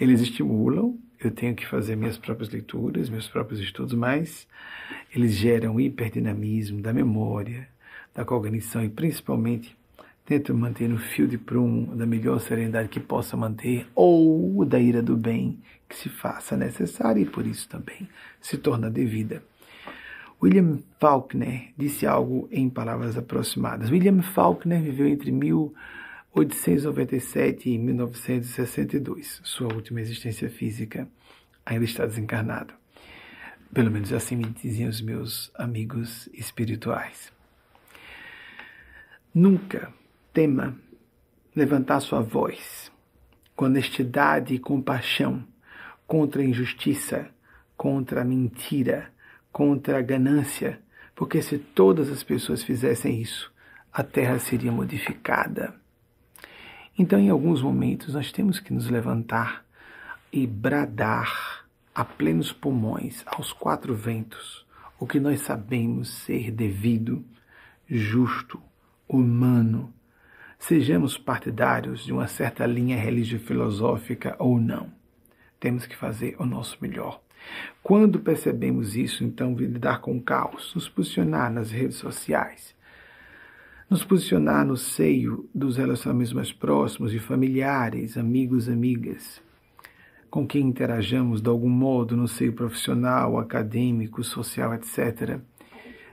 [0.00, 4.46] Eles estimulam, eu tenho que fazer minhas próprias leituras, meus próprios estudos, mas
[5.14, 7.68] eles geram hiperdinamismo da memória,
[8.14, 9.76] da cognição e principalmente
[10.24, 15.02] tento manter no fio de prumo da melhor serenidade que possa manter ou da ira
[15.02, 15.58] do bem
[15.88, 18.08] que se faça necessária e por isso também
[18.40, 19.42] se torna devida.
[20.40, 23.90] William Faulkner disse algo em palavras aproximadas.
[23.90, 25.32] William Faulkner viveu entre
[26.46, 29.40] 1897 e 1962.
[29.42, 31.08] Sua última existência física
[31.66, 32.74] ainda está desencarnado.
[33.72, 37.32] Pelo menos assim me diziam os meus amigos espirituais.
[39.34, 39.92] Nunca
[40.32, 40.76] tema
[41.54, 42.90] levantar sua voz
[43.54, 45.44] com honestidade e compaixão
[46.06, 47.28] contra a injustiça,
[47.76, 49.12] contra a mentira,
[49.52, 50.80] contra a ganância,
[51.14, 53.52] porque se todas as pessoas fizessem isso,
[53.92, 55.74] a terra seria modificada.
[56.98, 59.64] Então, em alguns momentos, nós temos que nos levantar
[60.32, 64.66] e bradar a plenos pulmões, aos quatro ventos,
[64.98, 67.24] o que nós sabemos ser devido,
[67.88, 68.60] justo,
[69.08, 69.92] humano,
[70.58, 74.92] Sejamos partidários de uma certa linha religio-filosófica ou não,
[75.60, 77.22] temos que fazer o nosso melhor.
[77.80, 82.74] Quando percebemos isso, então, lidar com o caos, nos posicionar nas redes sociais,
[83.88, 89.40] nos posicionar no seio dos relacionamentos mais próximos e familiares, amigos, amigas,
[90.30, 95.40] com quem interajamos de algum modo no seio profissional, acadêmico, social, etc.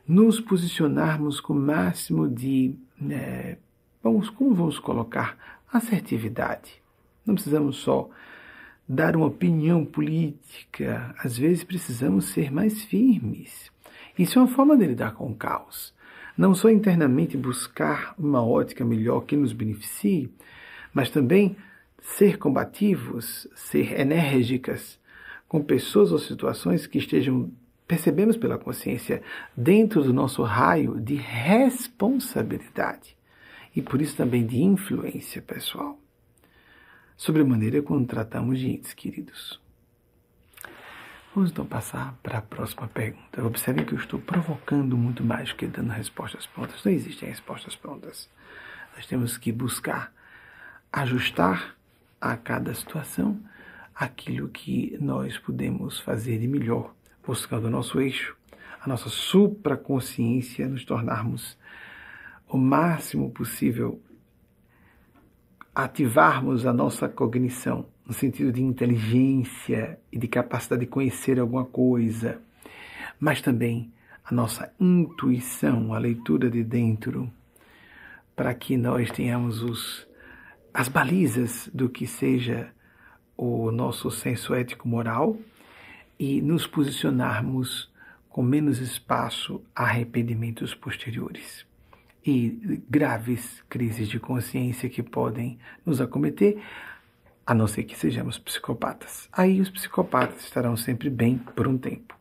[0.08, 3.58] Nos posicionarmos com o máximo de né,
[4.06, 5.36] Vamos, como vamos colocar
[5.74, 6.80] assertividade?
[7.26, 8.08] Não precisamos só
[8.88, 13.72] dar uma opinião política, às vezes precisamos ser mais firmes.
[14.16, 15.92] Isso é uma forma de lidar com o caos.
[16.38, 20.30] Não só internamente buscar uma ótica melhor que nos beneficie,
[20.94, 21.56] mas também
[22.02, 25.00] ser combativos, ser enérgicas
[25.48, 27.50] com pessoas ou situações que estejam,
[27.88, 29.22] percebemos pela consciência,
[29.56, 33.16] dentro do nosso raio de responsabilidade
[33.76, 35.98] e por isso também de influência pessoal.
[37.16, 39.65] Sobre a maneira como tratamos de entes queridos.
[41.36, 43.46] Vamos então passar para a próxima pergunta.
[43.46, 46.82] Observem que eu estou provocando muito mais que dando respostas prontas.
[46.86, 48.30] Não existem respostas prontas.
[48.96, 50.14] Nós temos que buscar
[50.94, 51.76] ajustar
[52.22, 53.38] a cada situação
[53.94, 56.94] aquilo que nós podemos fazer de melhor,
[57.28, 58.34] buscando o nosso eixo,
[58.80, 61.58] a nossa supraconsciência, nos tornarmos
[62.48, 64.02] o máximo possível
[65.76, 72.40] ativarmos a nossa cognição, no sentido de inteligência e de capacidade de conhecer alguma coisa,
[73.20, 73.92] mas também
[74.24, 77.32] a nossa intuição, a leitura de dentro,
[78.36, 80.08] para que nós tenhamos os,
[80.74, 82.72] as balizas do que seja
[83.38, 85.38] o nosso senso ético-moral
[86.20, 87.92] e nos posicionarmos
[88.30, 91.66] com menos espaço a arrependimentos posteriores
[92.26, 96.60] e graves crises de consciência que podem nos acometer,
[97.46, 99.30] a não ser que sejamos psicopatas.
[99.32, 102.18] Aí os psicopatas estarão sempre bem por um tempo,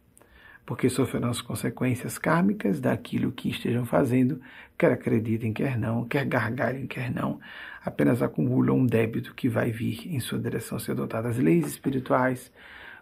[0.67, 4.41] porque sofrerão as consequências kármicas daquilo que estejam fazendo,
[4.77, 7.41] quer acreditem, quer não, quer gargalhem, quer não,
[7.83, 11.29] apenas acumulam um débito que vai vir em sua direção ser adotado.
[11.29, 12.53] As leis espirituais,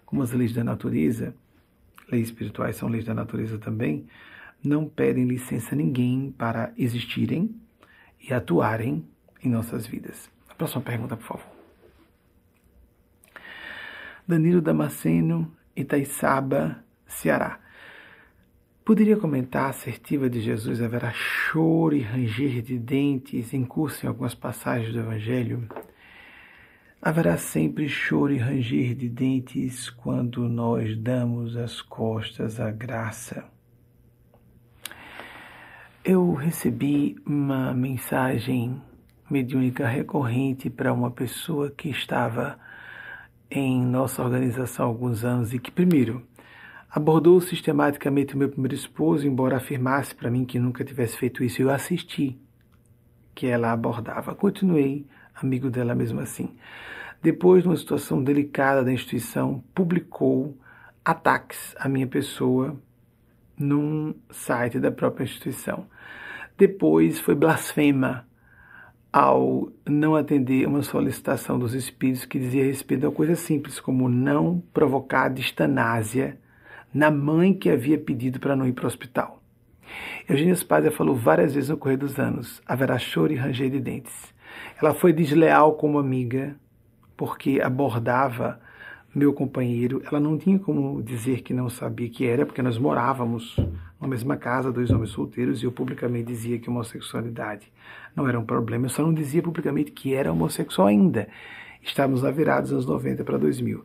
[0.06, 1.35] como as leis da natureza,
[2.11, 4.06] leis espirituais são leis da natureza também,
[4.62, 7.52] não pedem licença a ninguém para existirem
[8.20, 9.04] e atuarem
[9.42, 10.30] em nossas vidas.
[10.48, 11.52] A próxima pergunta, por favor.
[14.33, 17.60] Danilo Damasceno, Itaiçaba, Ceará.
[18.83, 24.08] Poderia comentar a assertiva de Jesus haverá choro e ranger de dentes em curso em
[24.08, 25.68] algumas passagens do Evangelho?
[27.02, 33.44] Haverá sempre choro e ranger de dentes quando nós damos as costas à graça.
[36.02, 38.80] Eu recebi uma mensagem
[39.28, 42.58] mediúnica recorrente para uma pessoa que estava
[43.55, 46.27] em nossa organização há alguns anos e que, primeiro,
[46.90, 51.61] abordou sistematicamente o meu primeiro esposo, embora afirmasse para mim que nunca tivesse feito isso.
[51.61, 52.40] Eu assisti
[53.35, 54.35] que ela abordava.
[54.35, 56.55] Continuei amigo dela mesmo assim.
[57.23, 60.57] Depois, numa situação delicada da instituição, publicou
[61.05, 62.77] ataques à minha pessoa
[63.59, 65.87] num site da própria instituição.
[66.57, 68.27] Depois foi blasfema
[69.13, 74.63] ao não atender uma solicitação dos espíritos que dizia respeito a coisa simples como não
[74.73, 76.38] provocar distanásia
[76.94, 79.42] na mãe que havia pedido para não ir para o hospital.
[80.27, 84.33] Eugênia Spazia falou várias vezes no correr dos anos: haverá choro e ranger de dentes.
[84.81, 86.56] Ela foi desleal como amiga,
[87.17, 88.60] porque abordava
[89.15, 90.02] meu companheiro.
[90.04, 93.56] Ela não tinha como dizer que não sabia que era, porque nós morávamos
[94.00, 97.71] na mesma casa, dois homens solteiros, e eu publicamente dizia que homossexualidade
[98.17, 98.87] não era um problema.
[98.87, 101.29] Eu só não dizia publicamente que era homossexual ainda.
[101.83, 103.85] Estávamos na virada dos anos 90 para 2000.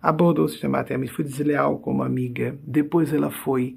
[0.00, 2.56] Abordou sistematicamente, foi desleal como amiga.
[2.62, 3.76] Depois ela foi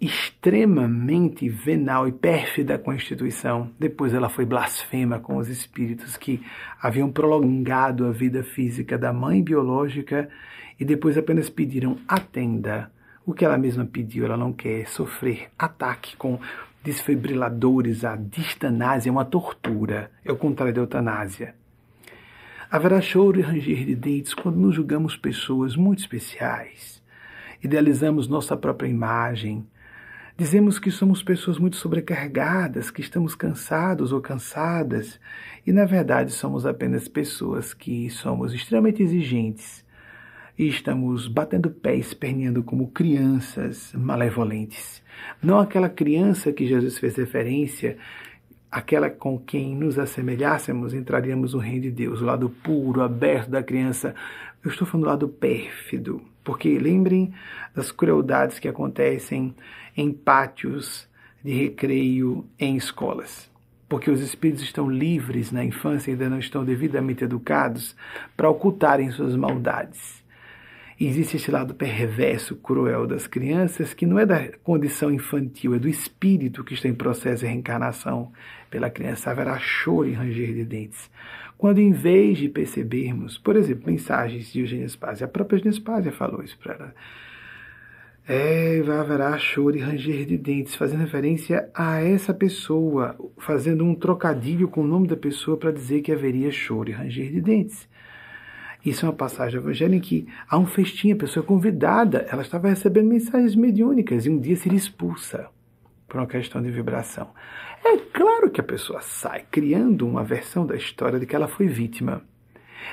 [0.00, 3.70] extremamente venal e pérfida com a instituição.
[3.78, 6.42] Depois ela foi blasfema com os espíritos que
[6.80, 10.30] haviam prolongado a vida física da mãe biológica
[10.78, 12.90] e depois apenas pediram atenda.
[13.26, 16.40] O que ela mesma pediu, ela não quer sofrer ataque com
[16.82, 21.54] desfibriladores, a distanásia é uma tortura, é o contrário da eutanásia.
[22.70, 27.02] Haverá choro e ranger de dentes quando nos julgamos pessoas muito especiais.
[27.62, 29.66] Idealizamos nossa própria imagem,
[30.40, 35.20] Dizemos que somos pessoas muito sobrecarregadas, que estamos cansados ou cansadas,
[35.66, 39.84] e na verdade somos apenas pessoas que somos extremamente exigentes
[40.58, 45.02] e estamos batendo pés, esperneando como crianças malevolentes.
[45.42, 47.98] Não aquela criança que Jesus fez referência,
[48.70, 53.62] aquela com quem nos assemelhássemos, entraríamos no reino de Deus, o lado puro, aberto da
[53.62, 54.14] criança.
[54.64, 57.30] Eu estou falando do lado pérfido, porque lembrem
[57.74, 59.54] das crueldades que acontecem
[59.96, 61.08] em pátios
[61.42, 63.50] de recreio em escolas.
[63.88, 67.96] Porque os espíritos estão livres na infância ainda não estão devidamente educados
[68.36, 70.20] para ocultarem suas maldades.
[71.02, 75.88] Existe esse lado perverso, cruel das crianças, que não é da condição infantil, é do
[75.88, 78.30] espírito que está em processo de reencarnação
[78.68, 79.30] pela criança.
[79.30, 81.10] Haverá choro e ranger de dentes.
[81.56, 86.12] Quando, em vez de percebermos, por exemplo, mensagens de Eugênia Spazia, a própria Eugênia Spazia
[86.12, 86.94] falou isso para ela,
[88.32, 94.68] é, haverá choro e ranger de dentes, fazendo referência a essa pessoa, fazendo um trocadilho
[94.68, 97.88] com o nome da pessoa para dizer que haveria choro e ranger de dentes.
[98.86, 102.42] Isso é uma passagem evangélica em que há um festim, a pessoa é convidada, ela
[102.42, 105.48] estava recebendo mensagens mediúnicas e um dia seria expulsa
[106.06, 107.30] por uma questão de vibração.
[107.84, 111.66] É claro que a pessoa sai criando uma versão da história de que ela foi
[111.66, 112.22] vítima.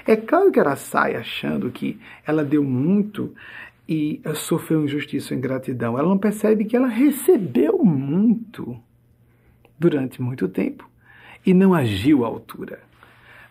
[0.05, 3.33] É claro que ela sai achando que ela deu muito
[3.87, 5.97] e sofreu injustiça ou ingratidão.
[5.97, 8.77] Ela não percebe que ela recebeu muito
[9.79, 10.89] durante muito tempo
[11.45, 12.79] e não agiu à altura.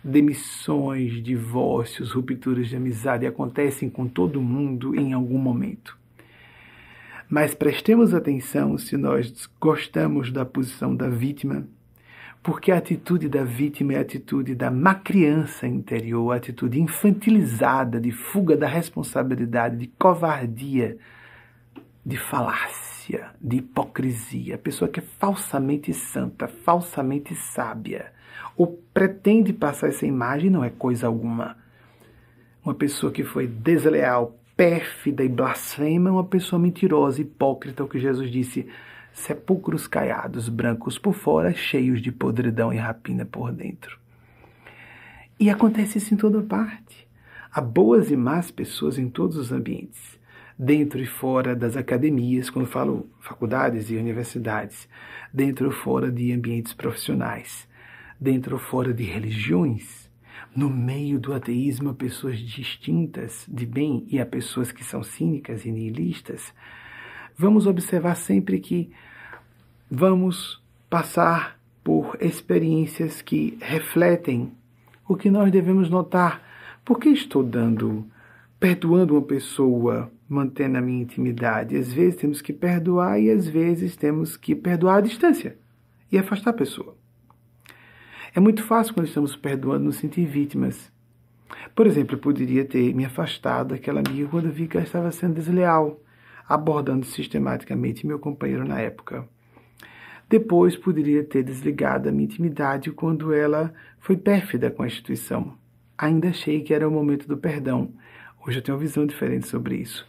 [0.05, 5.99] Demissões, divórcios, rupturas de amizade acontecem com todo mundo em algum momento.
[7.29, 11.67] Mas prestemos atenção se nós gostamos da posição da vítima
[12.47, 18.01] porque a atitude da vítima é a atitude da má criança interior, a atitude infantilizada
[18.01, 20.97] de fuga da responsabilidade, de covardia,
[22.05, 24.55] de falácia, de hipocrisia.
[24.55, 28.13] A pessoa que é falsamente santa, falsamente sábia,
[28.57, 31.57] ou pretende passar essa imagem, não é coisa alguma.
[32.65, 37.99] Uma pessoa que foi desleal, pérfida e blasfema é uma pessoa mentirosa, hipócrita, o que
[37.99, 38.69] Jesus disse
[39.17, 43.99] sepulcros caiados, brancos por fora, cheios de podridão e rapina por dentro.
[45.41, 47.09] E acontece isso em toda parte.
[47.51, 50.21] Há boas e más pessoas em todos os ambientes,
[50.59, 54.87] dentro e fora das academias, quando falo faculdades e universidades,
[55.33, 57.67] dentro e fora de ambientes profissionais,
[58.21, 60.11] dentro ou fora de religiões.
[60.55, 65.65] No meio do ateísmo, há pessoas distintas de bem e há pessoas que são cínicas
[65.65, 66.53] e nihilistas
[67.37, 68.91] vamos observar sempre que
[69.91, 74.53] vamos passar por experiências que refletem
[75.07, 76.43] o que nós devemos notar.
[76.85, 78.05] Por que estou dando,
[78.59, 81.77] perdoando uma pessoa, mantendo a minha intimidade?
[81.77, 85.57] Às vezes temos que perdoar e às vezes temos que perdoar à distância
[86.11, 86.97] e afastar a pessoa.
[88.35, 90.93] É muito fácil quando estamos perdoando nos sentir vítimas.
[91.75, 95.35] Por exemplo, eu poderia ter me afastado daquela amiga quando vi que ela estava sendo
[95.35, 96.01] desleal
[96.49, 99.29] abordando sistematicamente meu companheiro na época.
[100.29, 105.57] Depois poderia ter desligado a minha intimidade quando ela foi pérfida com a instituição.
[105.97, 107.93] Ainda achei que era o momento do perdão.
[108.45, 110.07] Hoje eu tenho uma visão diferente sobre isso.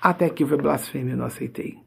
[0.00, 1.78] Até que houve a blasfêmia, eu não aceitei.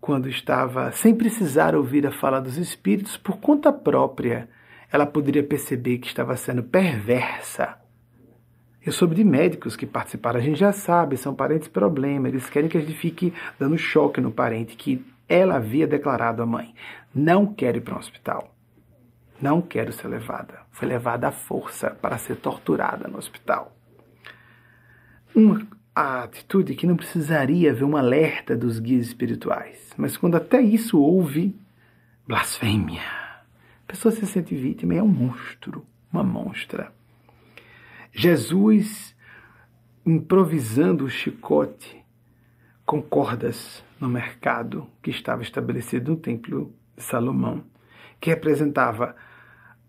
[0.00, 4.48] Quando estava sem precisar ouvir a fala dos espíritos por conta própria,
[4.92, 7.78] ela poderia perceber que estava sendo perversa
[8.84, 12.68] eu soube de médicos que participaram, a gente já sabe, são parentes problema, eles querem
[12.68, 16.74] que a gente fique dando choque no parente, que ela havia declarado à mãe:
[17.14, 18.54] não quero ir para um hospital,
[19.40, 20.60] não quero ser levada.
[20.70, 23.76] Foi levada à força para ser torturada no hospital.
[25.34, 29.92] Uma atitude que não precisaria haver um alerta dos guias espirituais.
[29.96, 31.56] Mas quando até isso houve,
[32.26, 33.02] blasfêmia.
[33.02, 36.92] A pessoa se sente vítima e é um monstro, uma monstra.
[38.12, 39.14] Jesus
[40.04, 42.03] improvisando o chicote
[42.84, 47.64] com cordas no mercado que estava estabelecido no templo de Salomão,
[48.20, 49.14] que representava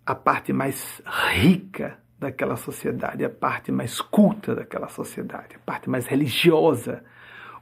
[0.06, 1.02] a parte mais
[1.34, 7.04] rica daquela sociedade, a parte mais culta daquela sociedade, a parte mais religiosa,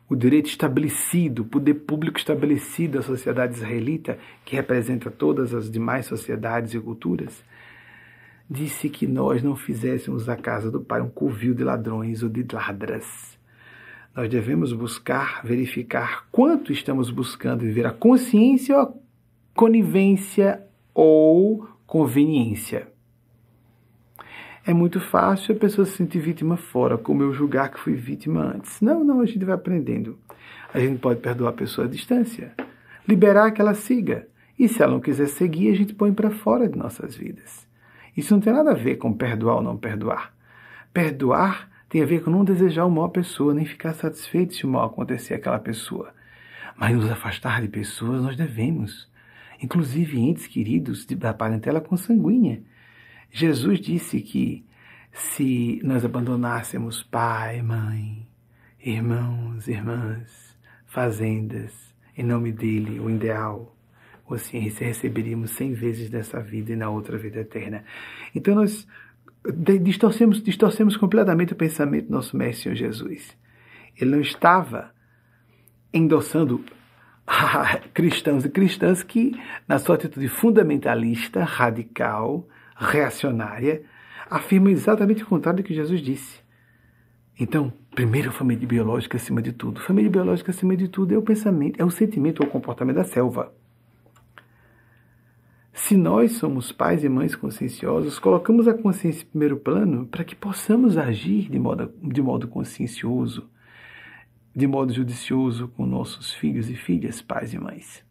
[0.08, 6.06] o direito estabelecido, o poder público estabelecido da sociedade israelita, que representa todas as demais
[6.06, 7.44] sociedades e culturas,
[8.50, 12.46] disse que nós não fizéssemos da casa do Pai um covil de ladrões ou de
[12.54, 13.33] ladras.
[14.16, 18.92] Nós devemos buscar, verificar quanto estamos buscando viver a consciência a
[19.56, 22.88] conivência ou conveniência.
[24.66, 28.42] É muito fácil a pessoa se sentir vítima fora, como eu julgar que fui vítima
[28.42, 28.80] antes.
[28.82, 30.18] Não, não, a gente vai aprendendo.
[30.72, 32.54] A gente pode perdoar a pessoa à distância,
[33.08, 34.28] liberar que ela siga.
[34.58, 37.68] E se ela não quiser seguir, a gente põe para fora de nossas vidas.
[38.16, 40.34] Isso não tem nada a ver com perdoar ou não perdoar.
[40.94, 44.66] Perdoar tem a ver com não desejar o mal à pessoa, nem ficar satisfeito se
[44.66, 46.12] o mal acontecer àquela pessoa.
[46.76, 49.08] Mas nos afastar de pessoas nós devemos,
[49.62, 52.64] inclusive entes queridos da parentela consanguínea.
[53.30, 54.66] Jesus disse que
[55.12, 58.28] se nós abandonássemos pai, mãe,
[58.84, 63.78] irmãos, irmãs, fazendas, em nome dele, o ideal,
[64.26, 67.84] ou assim, receberíamos cem vezes dessa vida e na outra vida eterna.
[68.34, 68.88] Então nós
[69.82, 73.38] distorcemos, distorcemos completamente o pensamento do nosso Mestre Senhor Jesus.
[74.00, 74.92] Ele não estava
[75.94, 76.64] endossando
[77.94, 83.84] cristãos e cristãs que, na sua atitude fundamentalista, radical, reacionária,
[84.30, 86.42] afirma exatamente o contrário do que Jesus disse.
[87.40, 89.80] Então, primeiro, família biológica acima de tudo.
[89.82, 93.04] Família biológica acima de tudo é o pensamento, é o sentimento ou o comportamento da
[93.04, 93.54] selva.
[95.74, 100.36] Se nós somos pais e mães conscienciosos, colocamos a consciência em primeiro plano para que
[100.36, 103.50] possamos agir de modo, de modo consciencioso,
[104.56, 108.04] de modo judicioso com nossos filhos e filhas, pais e mães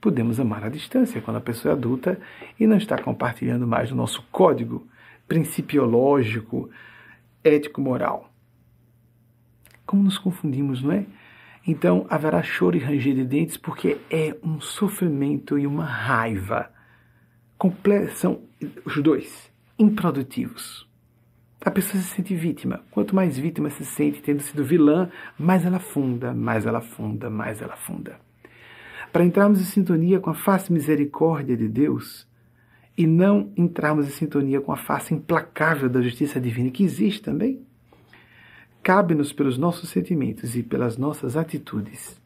[0.00, 2.18] podemos amar à distância, quando a pessoa é adulta
[2.58, 4.86] e não está compartilhando mais o nosso código
[5.28, 6.70] principiológico,
[7.44, 8.32] ético-moral.
[9.84, 11.04] Como nos confundimos, não é?
[11.66, 16.70] Então haverá choro e ranger de dentes porque é um sofrimento e uma raiva.
[18.14, 18.42] São
[18.84, 20.88] os dois improdutivos.
[21.62, 22.82] A pessoa se sente vítima.
[22.90, 27.60] Quanto mais vítima se sente tendo sido vilã, mais ela funda, mais ela funda, mais
[27.60, 28.18] ela funda
[29.12, 32.28] para entrarmos em sintonia com a face misericórdia de Deus
[32.96, 37.64] e não entrarmos em sintonia com a face implacável da justiça divina que existe também.
[38.82, 42.20] Cabe-nos pelos nossos sentimentos e pelas nossas atitudes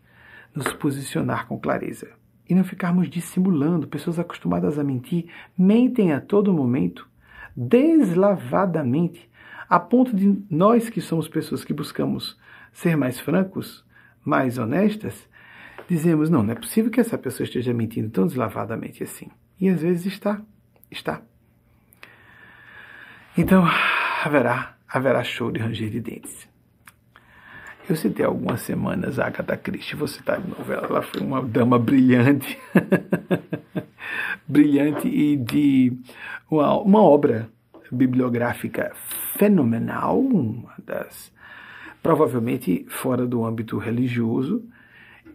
[0.55, 2.09] nos posicionar com clareza
[2.49, 3.87] e não ficarmos dissimulando.
[3.87, 5.27] Pessoas acostumadas a mentir
[5.57, 7.09] mentem a todo momento,
[7.57, 9.29] deslavadamente,
[9.69, 12.39] a ponto de nós que somos pessoas que buscamos
[12.73, 13.85] ser mais francos,
[14.25, 15.29] mais honestas,
[15.89, 19.29] dizemos: não, não é possível que essa pessoa esteja mentindo tão deslavadamente assim.
[19.61, 20.41] E às vezes está,
[20.91, 21.23] está.
[23.37, 23.65] Então,
[24.25, 26.54] haverá, haverá show de ranger de dentes.
[27.89, 30.73] Eu citei algumas semanas a Agatha Christie, vou citar de novo.
[30.73, 32.59] Ela foi uma dama brilhante,
[34.49, 35.93] brilhante e de
[36.51, 37.51] uma, uma obra
[37.93, 38.93] bibliográfica
[39.37, 41.33] fenomenal, uma das
[42.03, 44.63] provavelmente fora do âmbito religioso,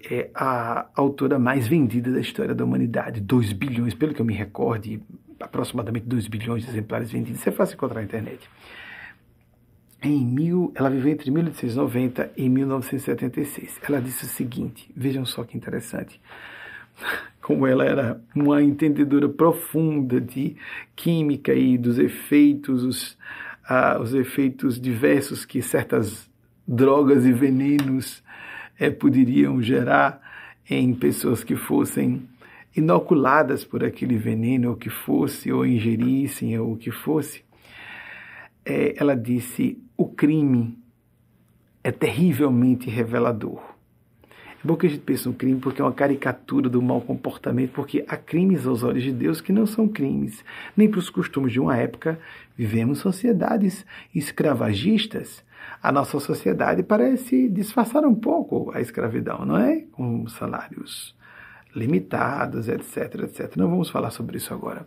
[0.09, 3.19] é a autora mais vendida da história da humanidade.
[3.21, 5.01] 2 bilhões, pelo que eu me recorde,
[5.39, 7.39] aproximadamente 2 bilhões de exemplares vendidos.
[7.39, 8.49] Isso é fácil encontrar na internet.
[10.01, 13.79] Em mil, ela viveu entre 1890 e 1976.
[13.87, 16.21] Ela disse o seguinte: vejam só que interessante.
[17.41, 20.55] Como ela era uma entendedora profunda de
[20.95, 23.17] química e dos efeitos, os,
[23.67, 26.29] ah, os efeitos diversos que certas
[26.67, 28.23] drogas e venenos
[28.79, 30.21] é, poderiam gerar
[30.69, 32.21] em pessoas que fossem
[32.75, 37.43] inoculadas por aquele veneno, ou que fosse, ou ingerissem, ou o que fosse.
[38.70, 40.78] É, ela disse: o crime
[41.84, 43.61] é terrivelmente revelador.
[44.24, 47.72] É bom que a gente pense no crime porque é uma caricatura do mau comportamento,
[47.72, 50.43] porque há crimes aos olhos de Deus que não são crimes,
[50.76, 52.20] nem para os costumes de uma época.
[52.57, 55.43] Vivemos sociedades escravagistas
[55.82, 59.84] a nossa sociedade parece disfarçar um pouco a escravidão, não é?
[59.91, 61.15] Com salários
[61.76, 63.55] limitados, etc, etc.
[63.55, 64.86] Não vamos falar sobre isso agora.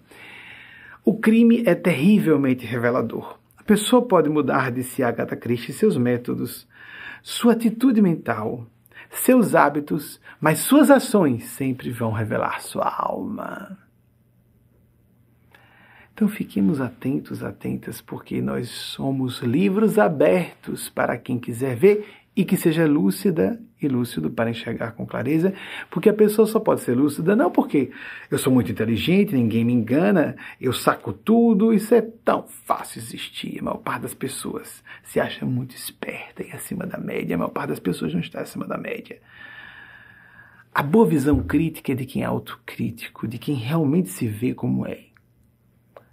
[1.04, 3.38] O crime é terrivelmente revelador.
[3.62, 6.66] A pessoa pode mudar, disse Agatha Christie, seus métodos
[7.22, 8.66] sua atitude mental,
[9.08, 13.78] seus hábitos, mas suas ações sempre vão revelar sua alma.
[16.12, 22.04] Então fiquemos atentos, atentas, porque nós somos livros abertos para quem quiser ver
[22.34, 25.52] e que seja lúcida e lúcido para enxergar com clareza,
[25.90, 27.90] porque a pessoa só pode ser lúcida não porque
[28.30, 33.58] eu sou muito inteligente, ninguém me engana, eu saco tudo, isso é tão fácil existir.
[33.60, 37.50] A maior parte das pessoas se acha muito esperta e acima da média, a maior
[37.50, 39.20] parte das pessoas não está acima da média.
[40.74, 44.86] A boa visão crítica é de quem é autocrítico, de quem realmente se vê como
[44.86, 45.00] é,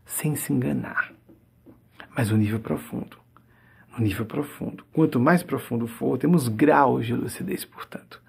[0.06, 1.14] sem se enganar,
[2.14, 3.19] mas um nível profundo
[3.98, 4.84] um nível profundo.
[4.94, 8.22] Quanto mais profundo for, temos graus de lucidez, portanto.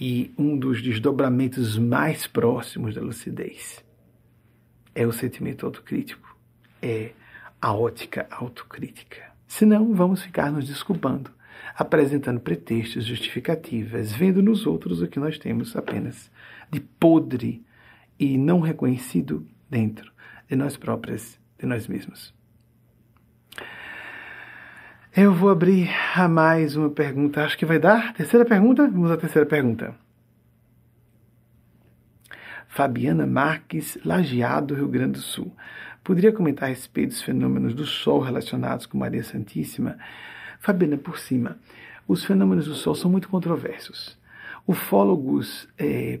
[0.00, 3.84] E um dos desdobramentos mais próximos da lucidez
[4.94, 6.36] é o sentimento autocrítico,
[6.80, 7.10] é
[7.60, 9.22] a ótica autocrítica.
[9.46, 11.30] Senão, vamos ficar nos desculpando,
[11.74, 16.30] apresentando pretextos, justificativas, vendo nos outros o que nós temos apenas
[16.70, 17.64] de podre
[18.18, 20.12] e não reconhecido dentro
[20.48, 22.37] de nós próprias, de nós mesmos.
[25.20, 27.42] Eu vou abrir a mais uma pergunta.
[27.42, 28.14] Acho que vai dar.
[28.14, 28.86] Terceira pergunta?
[28.86, 29.92] Vamos à terceira pergunta.
[32.68, 35.52] Fabiana Marques, Lajeado, Rio Grande do Sul.
[36.04, 39.98] Poderia comentar a respeito dos fenômenos do Sol relacionados com Maria Santíssima?
[40.60, 41.58] Fabiana, por cima,
[42.06, 44.16] os fenômenos do Sol são muito controversos.
[44.68, 46.20] Ufólogos é,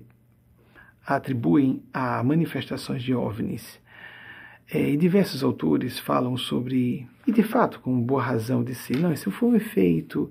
[1.06, 3.78] atribuem a manifestações de OVNIs
[4.70, 9.30] é, e diversos autores falam sobre, e de fato com boa razão de não, isso
[9.30, 10.30] foi um efeito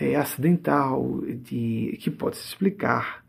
[0.00, 3.24] é, acidental de, que pode se explicar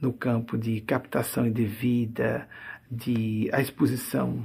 [0.00, 2.48] no campo de captação indevida,
[2.90, 4.44] de a exposição,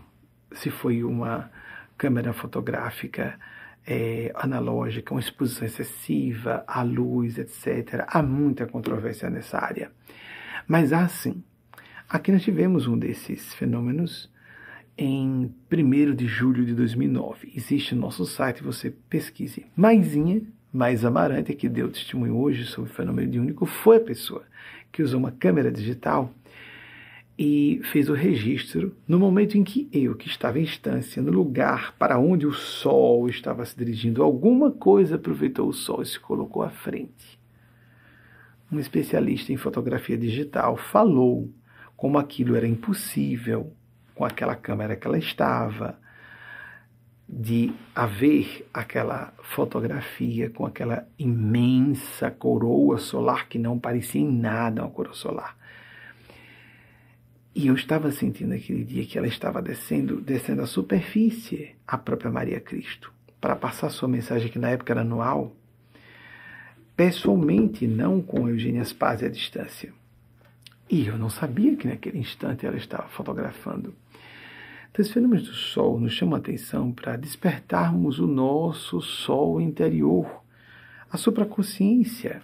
[0.53, 1.51] se foi uma
[1.97, 3.37] câmera fotográfica
[3.85, 8.05] é, analógica, uma exposição excessiva à luz, etc.
[8.07, 9.91] Há muita controvérsia nessa área.
[10.67, 11.43] Mas há sim.
[12.07, 14.29] Aqui nós tivemos um desses fenômenos
[14.97, 17.53] em 1 de julho de 2009.
[17.55, 19.65] Existe no nosso site, você pesquise.
[19.75, 20.41] Maisinha,
[20.73, 24.43] mais Amarante, que deu testemunho hoje sobre o fenômeno de único, foi a pessoa
[24.91, 26.33] que usou uma câmera digital
[27.37, 31.95] e fez o registro no momento em que eu, que estava em instância, no lugar
[31.99, 36.63] para onde o sol estava se dirigindo, alguma coisa aproveitou o sol e se colocou
[36.63, 37.39] à frente.
[38.71, 41.49] Um especialista em fotografia digital falou
[41.95, 43.71] como aquilo era impossível,
[44.17, 45.97] com aquela câmera que ela estava,
[47.29, 54.89] de haver aquela fotografia com aquela imensa coroa solar que não parecia em nada uma
[54.89, 55.57] coroa solar.
[57.53, 62.31] E eu estava sentindo aquele dia que ela estava descendo, descendo a superfície, a própria
[62.31, 63.11] Maria Cristo,
[63.41, 65.55] para passar sua mensagem que na época era anual,
[66.95, 69.91] pessoalmente, não com Eugênia Spaz à distância.
[70.89, 73.93] E eu não sabia que naquele instante ela estava fotografando.
[74.99, 80.43] Os fenômenos do Sol nos chamam a atenção para despertarmos o nosso Sol interior,
[81.11, 82.41] a supraconsciência.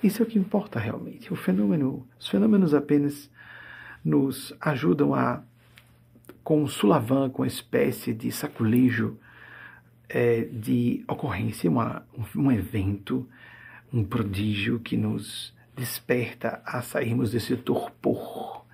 [0.00, 1.32] Isso é o que importa realmente.
[1.32, 3.28] O fenômeno, os fenômenos apenas
[4.04, 5.42] nos ajudam a,
[6.44, 9.18] com um sulavanco, uma espécie de saculejo
[10.08, 13.28] é, de ocorrência, uma, um, um evento,
[13.92, 18.64] um prodígio que nos desperta a sairmos desse torpor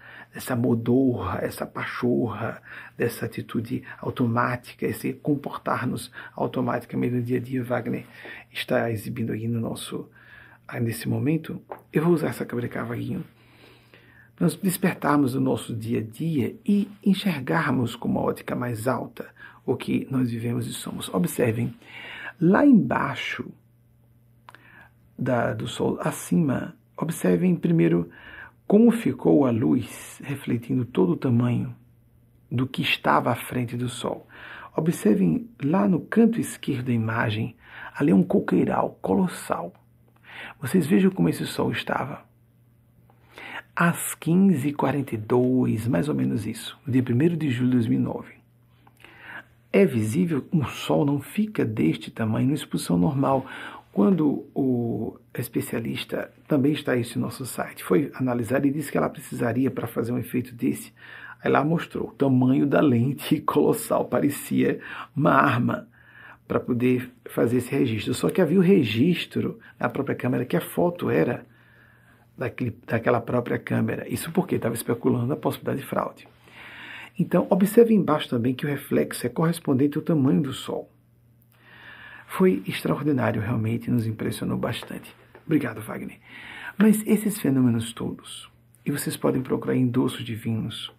[0.42, 2.60] dessa modorra, essa pachorra,
[2.98, 8.04] dessa atitude automática, esse comportar-nos automaticamente no dia a dia, Wagner
[8.50, 10.10] está exibindo aqui no nosso,
[10.80, 11.62] nesse momento.
[11.92, 13.24] Eu vou usar essa câmera cavaguinho.
[14.40, 19.28] Nós despertarmos o nosso dia a dia e enxergarmos com uma ótica mais alta
[19.64, 21.08] o que nós vivemos e somos.
[21.14, 21.72] Observem,
[22.40, 23.48] lá embaixo
[25.16, 28.10] da, do Sol, acima, observem primeiro
[28.66, 31.74] como ficou a luz refletindo todo o tamanho
[32.50, 34.26] do que estava à frente do Sol?
[34.74, 37.54] Observem lá no canto esquerdo da imagem,
[37.94, 39.72] ali é um coqueiral colossal.
[40.60, 42.24] Vocês vejam como esse Sol estava.
[43.76, 48.34] Às 15h42, mais ou menos isso, no dia 1 de julho de 2009.
[49.72, 53.46] É visível, o Sol não fica deste tamanho em exposição normal.
[53.92, 59.70] Quando o especialista, também está no nosso site, foi analisar e disse que ela precisaria,
[59.70, 60.94] para fazer um efeito desse,
[61.44, 64.80] aí lá mostrou o tamanho da lente colossal, parecia
[65.14, 65.86] uma arma
[66.48, 68.14] para poder fazer esse registro.
[68.14, 71.44] Só que havia o registro na própria câmera que a foto era
[72.36, 74.08] daquele, daquela própria câmera.
[74.08, 76.28] Isso porque estava especulando a possibilidade de fraude.
[77.18, 80.91] Então, observe embaixo também que o reflexo é correspondente ao tamanho do Sol.
[82.36, 85.14] Foi extraordinário, realmente nos impressionou bastante.
[85.44, 86.18] Obrigado, Wagner.
[86.78, 88.50] Mas esses fenômenos todos,
[88.86, 90.90] e vocês podem procurar endossos divinos,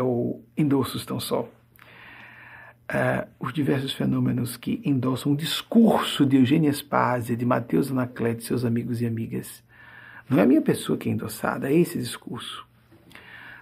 [0.00, 7.36] ou endossos tão só, uh, os diversos fenômenos que endossam o discurso de Eugênia Spazia,
[7.36, 9.60] de Mateus Anacleto seus amigos e amigas.
[10.30, 12.64] Não é a minha pessoa que é endossada, é esse discurso.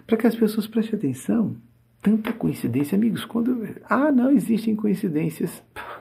[0.05, 1.57] Para que as pessoas prestem atenção,
[2.03, 3.67] tanta coincidência, amigos, quando.
[3.89, 5.63] Ah, não existem coincidências.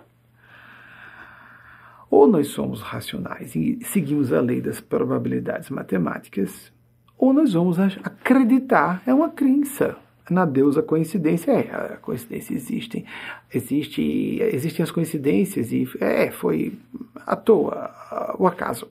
[2.11, 6.73] Ou nós somos racionais e seguimos a lei das probabilidades matemáticas,
[7.17, 9.97] ou nós vamos acreditar, é uma crença
[10.29, 11.53] na deusa coincidência.
[11.53, 13.05] É, a coincidência existe,
[13.53, 16.79] existe, existem as coincidências e é, foi
[17.15, 18.91] à toa, o acaso.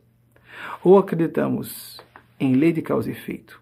[0.84, 2.00] Ou acreditamos
[2.40, 3.62] em lei de causa e efeito.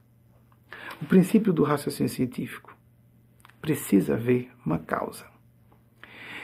[1.02, 2.76] O princípio do raciocínio científico
[3.62, 5.26] precisa haver uma causa.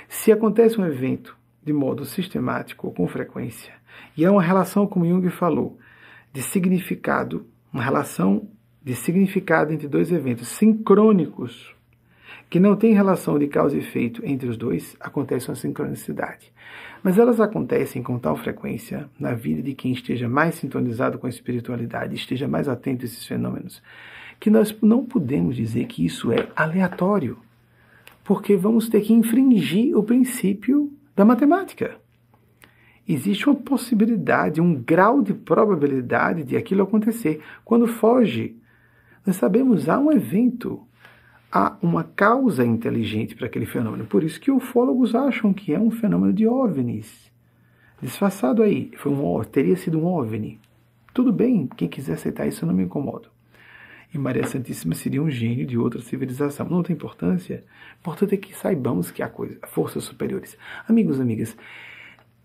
[0.08, 1.36] Se acontece um evento
[1.66, 3.74] de modo sistemático ou com frequência,
[4.18, 5.78] e há uma relação, como Jung falou,
[6.32, 8.48] de significado, uma relação
[8.84, 11.74] de significado entre dois eventos sincrônicos,
[12.50, 16.52] que não tem relação de causa e efeito entre os dois, acontece uma sincronicidade.
[17.02, 21.30] Mas elas acontecem com tal frequência na vida de quem esteja mais sintonizado com a
[21.30, 23.82] espiritualidade, esteja mais atento a esses fenômenos,
[24.40, 27.38] que nós não podemos dizer que isso é aleatório,
[28.24, 31.98] porque vamos ter que infringir o princípio da matemática.
[33.08, 37.42] Existe uma possibilidade, um grau de probabilidade de aquilo acontecer.
[37.66, 38.58] Quando foge
[39.26, 40.82] nós sabemos há um evento,
[41.52, 44.06] há uma causa inteligente para aquele fenômeno.
[44.06, 47.32] Por isso que ufólogos acham que é um fenômeno de OVNIs.
[48.02, 50.60] Disfarçado aí, foi um, teria sido um OVNI.
[51.14, 53.33] Tudo bem, quem quiser aceitar isso eu não me incomodo.
[54.14, 56.70] E Maria Santíssima seria um gênio de outra civilização.
[56.70, 57.64] Não tem importância.
[58.00, 60.56] Importante é que saibamos que há coisa, forças superiores.
[60.88, 61.58] Amigos, amigas,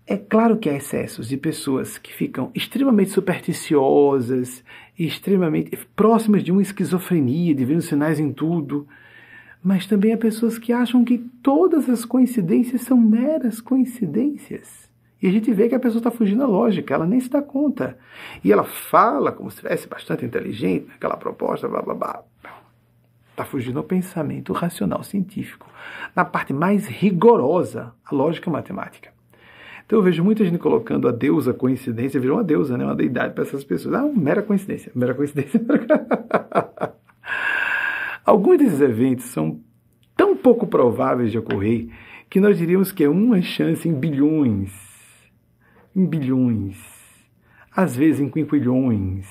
[0.07, 4.63] é claro que há excessos de pessoas que ficam extremamente supersticiosas,
[4.97, 8.87] extremamente próximas de uma esquizofrenia, de sinais em tudo.
[9.63, 14.88] Mas também há pessoas que acham que todas as coincidências são meras coincidências.
[15.21, 17.41] E a gente vê que a pessoa está fugindo da lógica, ela nem se dá
[17.41, 17.97] conta.
[18.43, 22.23] E ela fala como se estivesse bastante inteligente, aquela proposta, blá blá blá.
[23.31, 25.67] Está fugindo ao pensamento racional científico,
[26.15, 29.11] na parte mais rigorosa, a lógica matemática.
[29.85, 32.85] Então eu vejo muita gente colocando a deusa coincidência, virou uma deusa, né?
[32.85, 33.95] uma deidade para essas pessoas.
[33.95, 35.59] Ah, mera coincidência, mera coincidência.
[38.23, 39.59] Alguns desses eventos são
[40.15, 41.89] tão pouco prováveis de ocorrer
[42.29, 44.88] que nós diríamos que é uma chance em bilhões,
[45.95, 46.77] em bilhões,
[47.75, 49.27] às vezes em quinquilhões.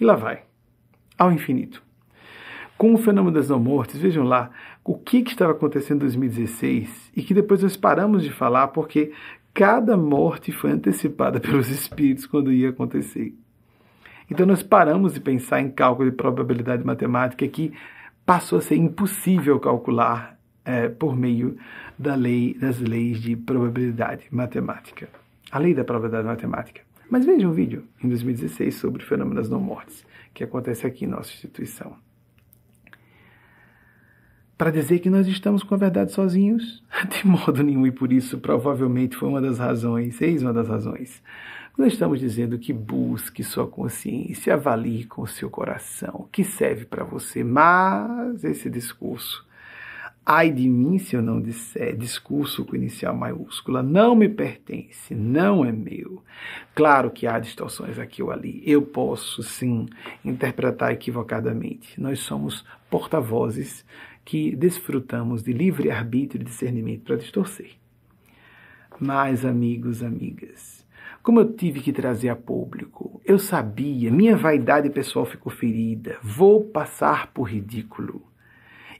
[0.00, 0.42] E lá vai,
[1.18, 1.82] ao infinito.
[2.76, 4.50] Com o fenômeno das não mortes, vejam lá
[4.84, 9.12] o que, que estava acontecendo em 2016 e que depois nós paramos de falar porque
[9.54, 13.34] cada morte foi antecipada pelos espíritos quando ia acontecer.
[14.30, 17.72] Então nós paramos de pensar em cálculo de probabilidade matemática que
[18.24, 21.56] passou a ser impossível calcular é, por meio
[21.98, 25.08] da lei das leis de probabilidade matemática.
[25.52, 26.80] A lei da probabilidade matemática.
[27.08, 31.30] Mas veja um vídeo em 2016 sobre fenômenos não mortes que acontece aqui em nossa
[31.30, 31.94] instituição
[34.62, 36.84] para dizer que nós estamos com a verdade sozinhos?
[37.10, 41.20] De modo nenhum, e por isso provavelmente foi uma das razões, eis uma das razões.
[41.76, 47.42] Nós estamos dizendo que busque sua consciência, avalie com seu coração, que serve para você,
[47.42, 49.44] mas esse discurso,
[50.24, 55.64] ai de mim se eu não disser, discurso com inicial maiúscula, não me pertence, não
[55.64, 56.22] é meu.
[56.74, 59.86] Claro que há distorções aqui ou ali, eu posso sim
[60.24, 62.00] interpretar equivocadamente.
[62.00, 63.84] Nós somos porta-vozes
[64.24, 67.72] que desfrutamos de livre arbítrio e discernimento para distorcer.
[69.00, 70.86] Mas, amigos, amigas,
[71.22, 76.64] como eu tive que trazer a público, eu sabia, minha vaidade pessoal ficou ferida, vou
[76.64, 78.31] passar por ridículo.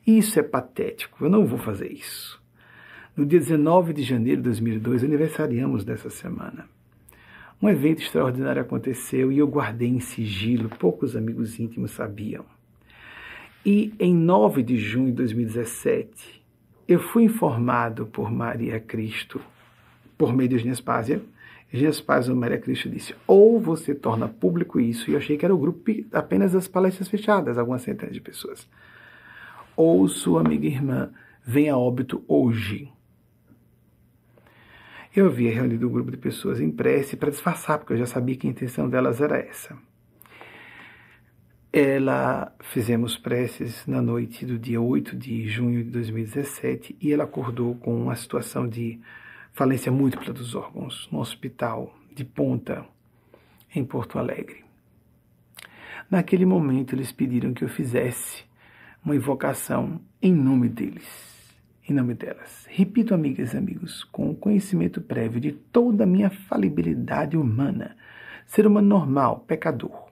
[0.07, 2.41] Isso é patético, eu não vou fazer isso.
[3.17, 6.67] No dia 19 de janeiro de 2002, aniversariamos dessa semana.
[7.61, 12.45] Um evento extraordinário aconteceu e eu guardei em sigilo, poucos amigos íntimos sabiam.
[13.65, 16.43] E em 9 de junho de 2017,
[16.89, 19.41] eu fui informado por Maria Cristo,
[20.19, 21.23] por meio de Genespásia.
[21.73, 25.59] Genespásia Maria Cristo disse: ou você torna público isso, e eu achei que era o
[25.59, 28.69] grupo apenas das palestras fechadas, algumas centenas de pessoas.
[29.77, 31.13] Ou sua amiga irmã
[31.45, 32.91] vem a óbito hoje.
[35.15, 38.37] Eu havia reunido um grupo de pessoas em prece para disfarçar, porque eu já sabia
[38.37, 39.77] que a intenção delas era essa.
[41.71, 47.75] Ela fizemos preces na noite do dia 8 de junho de 2017 e ela acordou
[47.77, 49.01] com uma situação de
[49.53, 52.85] falência múltipla dos órgãos no hospital de Ponta,
[53.75, 54.65] em Porto Alegre.
[56.11, 58.45] Naquele momento, eles pediram que eu fizesse
[59.05, 61.33] uma invocação em nome deles
[61.89, 62.67] em nome delas.
[62.69, 67.97] Repito, amigas e amigos, com o conhecimento prévio de toda a minha falibilidade humana,
[68.47, 70.11] ser humano normal, pecador.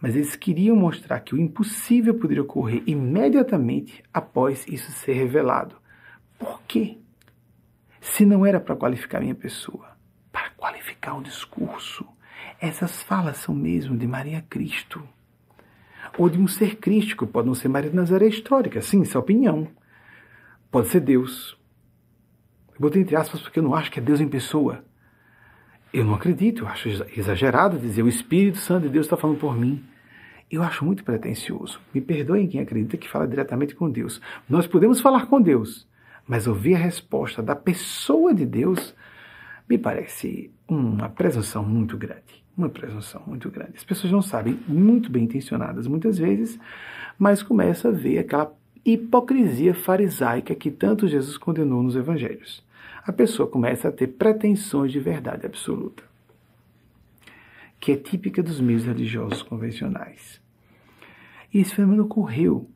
[0.00, 5.76] Mas eles queriam mostrar que o impossível poderia ocorrer imediatamente após isso ser revelado.
[6.38, 6.98] Por quê?
[8.00, 9.96] Se não era para qualificar minha pessoa,
[10.30, 12.06] para qualificar o discurso.
[12.60, 15.02] Essas falas são mesmo de Maria Cristo.
[16.16, 19.20] Ou de um ser crístico, pode não ser Maria de Nazaré histórica, sim, isso é
[19.20, 19.68] opinião.
[20.70, 21.58] Pode ser Deus.
[22.74, 24.84] Eu botei entre aspas porque eu não acho que é Deus em pessoa.
[25.92, 29.56] Eu não acredito, eu acho exagerado dizer o Espírito Santo de Deus está falando por
[29.56, 29.84] mim.
[30.50, 31.80] Eu acho muito pretensioso.
[31.92, 34.20] Me perdoem quem acredita que fala diretamente com Deus.
[34.48, 35.88] Nós podemos falar com Deus,
[36.26, 38.94] mas ouvir a resposta da pessoa de Deus
[39.68, 42.43] me parece uma presunção muito grande.
[42.56, 43.72] Uma presunção muito grande.
[43.76, 46.58] As pessoas não sabem, muito bem intencionadas muitas vezes,
[47.18, 52.62] mas começam a ver aquela hipocrisia farisaica que tanto Jesus condenou nos evangelhos.
[53.04, 56.02] A pessoa começa a ter pretensões de verdade absoluta,
[57.80, 60.40] que é típica dos meios religiosos convencionais.
[61.52, 62.70] E esse fenômeno ocorreu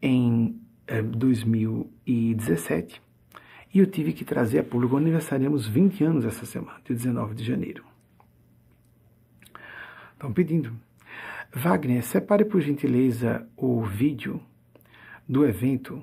[0.00, 3.00] em eh, 2017
[3.74, 4.96] e eu tive que trazer a público.
[4.96, 7.91] Aniversariamos 20 anos essa semana, de 19 de janeiro.
[10.22, 10.72] Estão pedindo.
[11.52, 14.40] Wagner, separe por gentileza o vídeo
[15.28, 16.00] do evento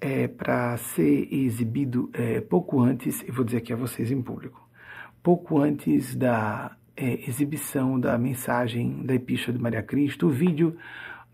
[0.00, 4.64] é, para ser exibido é, pouco antes, eu vou dizer aqui a vocês em público,
[5.20, 10.76] pouco antes da é, exibição da mensagem da Epístola de Maria Cristo, o vídeo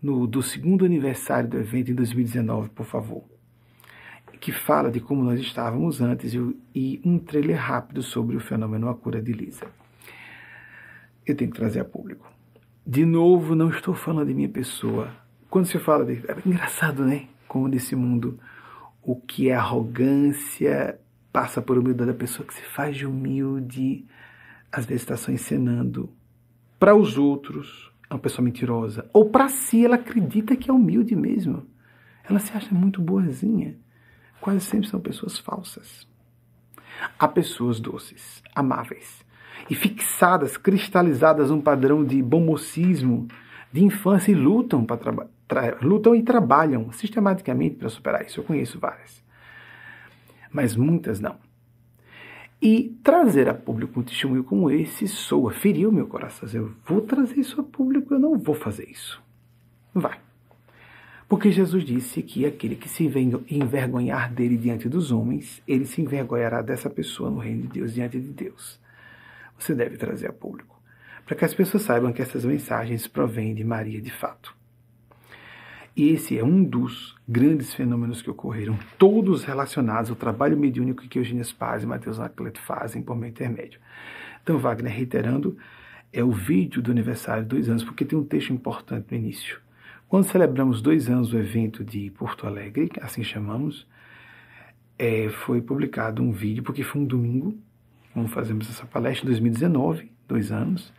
[0.01, 3.23] no, do segundo aniversário do evento em 2019, por favor,
[4.41, 8.89] que fala de como nós estávamos antes e, e um trailer rápido sobre o fenômeno
[8.89, 9.84] A Cura de Lisa.
[11.25, 12.31] Eu tenho que trazer a público.
[12.85, 15.11] De novo, não estou falando de minha pessoa,
[15.49, 16.23] quando se fala de.
[16.29, 17.27] É engraçado, né?
[17.47, 18.39] Como nesse mundo
[19.01, 20.99] o que é arrogância
[21.33, 24.05] passa por humildade da pessoa que se faz de humilde,
[24.71, 26.09] às vezes está só encenando
[26.79, 29.09] para os outros, é uma pessoa mentirosa.
[29.11, 31.65] Ou para si, ela acredita que é humilde mesmo.
[32.27, 33.77] Ela se acha muito boazinha.
[34.39, 36.07] Quase sempre são pessoas falsas.
[37.17, 39.24] Há pessoas doces, amáveis
[39.69, 43.27] e fixadas, cristalizadas num padrão de bom mocismo
[43.71, 45.27] de infância e lutam para
[45.81, 48.39] lutam e trabalham sistematicamente para superar isso.
[48.39, 49.23] Eu conheço várias.
[50.51, 51.35] Mas muitas não.
[52.61, 56.49] E trazer a público um testemunho como esse soa, feriu meu coração.
[56.51, 59.21] Eu vou trazer isso a público, eu não vou fazer isso.
[59.93, 60.17] Vai.
[61.27, 63.03] Porque Jesus disse que aquele que se
[63.49, 68.19] envergonhar dele diante dos homens, ele se envergonhará dessa pessoa no reino de Deus, diante
[68.19, 68.79] de Deus.
[69.57, 70.81] Você deve trazer a público.
[71.25, 74.55] Para que as pessoas saibam que essas mensagens provêm de Maria de fato.
[75.95, 81.17] E esse é um dos grandes fenômenos que ocorreram, todos relacionados ao trabalho mediúnico que
[81.17, 83.79] Eugênio Spaz e Mateus Anacleto fazem por meio intermédio.
[84.43, 85.57] Então, Wagner, reiterando,
[86.11, 89.59] é o vídeo do aniversário dois anos, porque tem um texto importante no início.
[90.07, 93.87] Quando celebramos dois anos do evento de Porto Alegre, assim chamamos,
[94.99, 97.57] é, foi publicado um vídeo, porque foi um domingo,
[98.15, 100.93] como fazemos essa palestra em 2019, dois anos,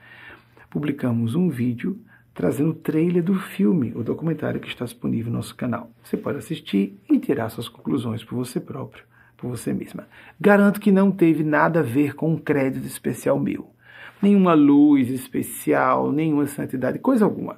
[0.69, 1.99] publicamos um vídeo
[2.35, 5.91] trazendo o trailer do filme, o documentário que está disponível no nosso canal.
[6.05, 9.03] Você pode assistir e tirar suas conclusões por você próprio,
[9.35, 10.07] por você mesma.
[10.39, 13.71] Garanto que não teve nada a ver com um crédito especial meu.
[14.21, 17.57] Nenhuma luz especial, nenhuma santidade, coisa alguma.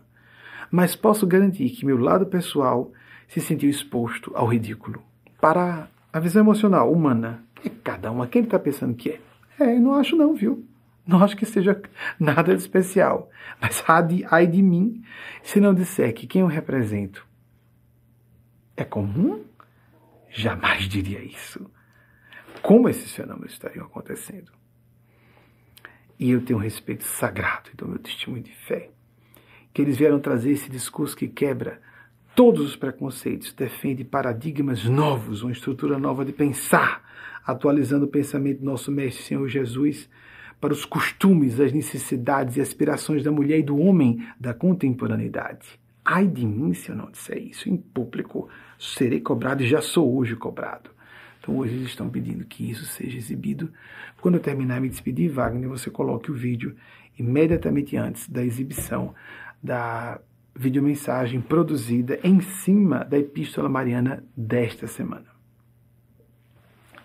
[0.71, 2.93] Mas posso garantir que meu lado pessoal
[3.27, 5.03] se sentiu exposto ao ridículo.
[5.41, 9.28] Para a visão emocional humana, é cada um, quem está pensando que é?
[9.59, 10.67] É, eu não acho não, viu?
[11.07, 11.81] Não acho que seja
[12.21, 13.31] nada de especial.
[13.61, 13.83] Mas
[14.31, 15.03] ai de mim
[15.43, 17.27] se não disser que quem eu represento
[18.77, 19.45] é comum?
[20.31, 21.69] Jamais diria isso.
[22.63, 24.53] Como esses fenômenos estariam acontecendo?
[26.19, 28.91] E eu tenho um respeito sagrado e dou meu testemunho de fé.
[29.73, 31.81] Que eles vieram trazer esse discurso que quebra
[32.39, 37.03] todos os preconceitos, defende paradigmas novos, uma estrutura nova de pensar,
[37.45, 40.09] atualizando o pensamento do nosso Mestre Senhor Jesus
[40.61, 45.81] para os costumes, as necessidades e aspirações da mulher e do homem da contemporaneidade.
[46.05, 50.17] Ai de mim se eu não disser isso em público, serei cobrado e já sou
[50.17, 50.91] hoje cobrado.
[51.41, 53.69] Então hoje eles estão pedindo que isso seja exibido.
[54.21, 56.77] Quando eu terminar me despedir, Wagner, você coloque o vídeo
[57.19, 59.13] imediatamente antes da exibição
[59.61, 60.21] da
[60.59, 65.27] videomensagem produzida em cima da Epístola Mariana desta semana.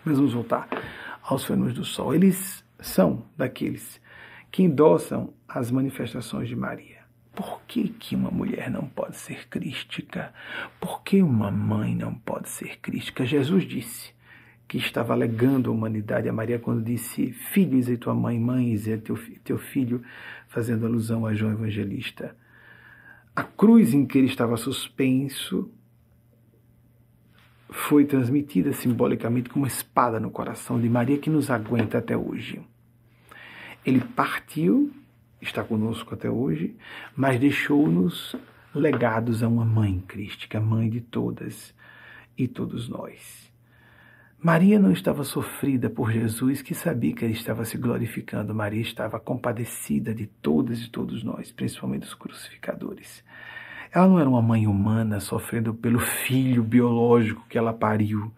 [0.04, 0.68] Mas vamos voltar
[1.22, 2.16] aos fenômenos do Sol.
[2.16, 4.02] Eles são daqueles
[4.52, 7.04] que endossam as manifestações de Maria.
[7.36, 10.34] Por que, que uma mulher não pode ser crística?
[10.80, 13.26] Por que uma mãe não pode ser crística?
[13.26, 14.14] Jesus disse
[14.68, 18.98] que estava alegando a humanidade a Maria quando disse: Filho, e tua mãe, mãe, e
[18.98, 20.02] teu, teu filho,
[20.48, 22.36] fazendo alusão a João Evangelista.
[23.36, 25.72] A cruz em que ele estava suspenso
[27.70, 32.62] foi transmitida simbolicamente como uma espada no coração de Maria que nos aguenta até hoje.
[33.84, 34.94] Ele partiu,
[35.42, 36.76] está conosco até hoje,
[37.16, 38.36] mas deixou-nos
[38.74, 41.74] legados a uma mãe crística, mãe de todas
[42.38, 43.43] e todos nós.
[44.44, 48.54] Maria não estava sofrida por Jesus, que sabia que ele estava se glorificando.
[48.54, 53.24] Maria estava compadecida de todas e todos nós, principalmente dos crucificadores.
[53.90, 58.34] Ela não era uma mãe humana sofrendo pelo filho biológico que ela pariu.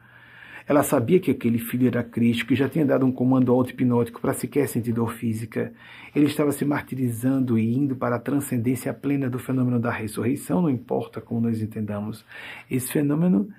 [0.68, 4.34] Ela sabia que aquele filho era Cristo, que já tinha dado um comando auto-hipnótico para
[4.34, 5.74] sequer sentir dor física.
[6.16, 10.70] Ele estava se martirizando e indo para a transcendência plena do fenômeno da ressurreição, não
[10.70, 12.24] importa como nós entendamos
[12.70, 13.50] esse fenômeno,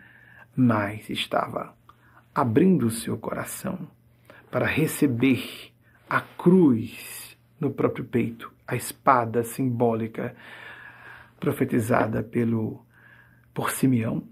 [0.55, 1.76] mas estava
[2.37, 3.89] abrindo o seu coração
[4.51, 5.73] para receber
[6.07, 10.37] a cruz no próprio peito, a espada simbólica
[11.41, 12.85] profetizada pelo
[13.55, 14.23] por Simeão,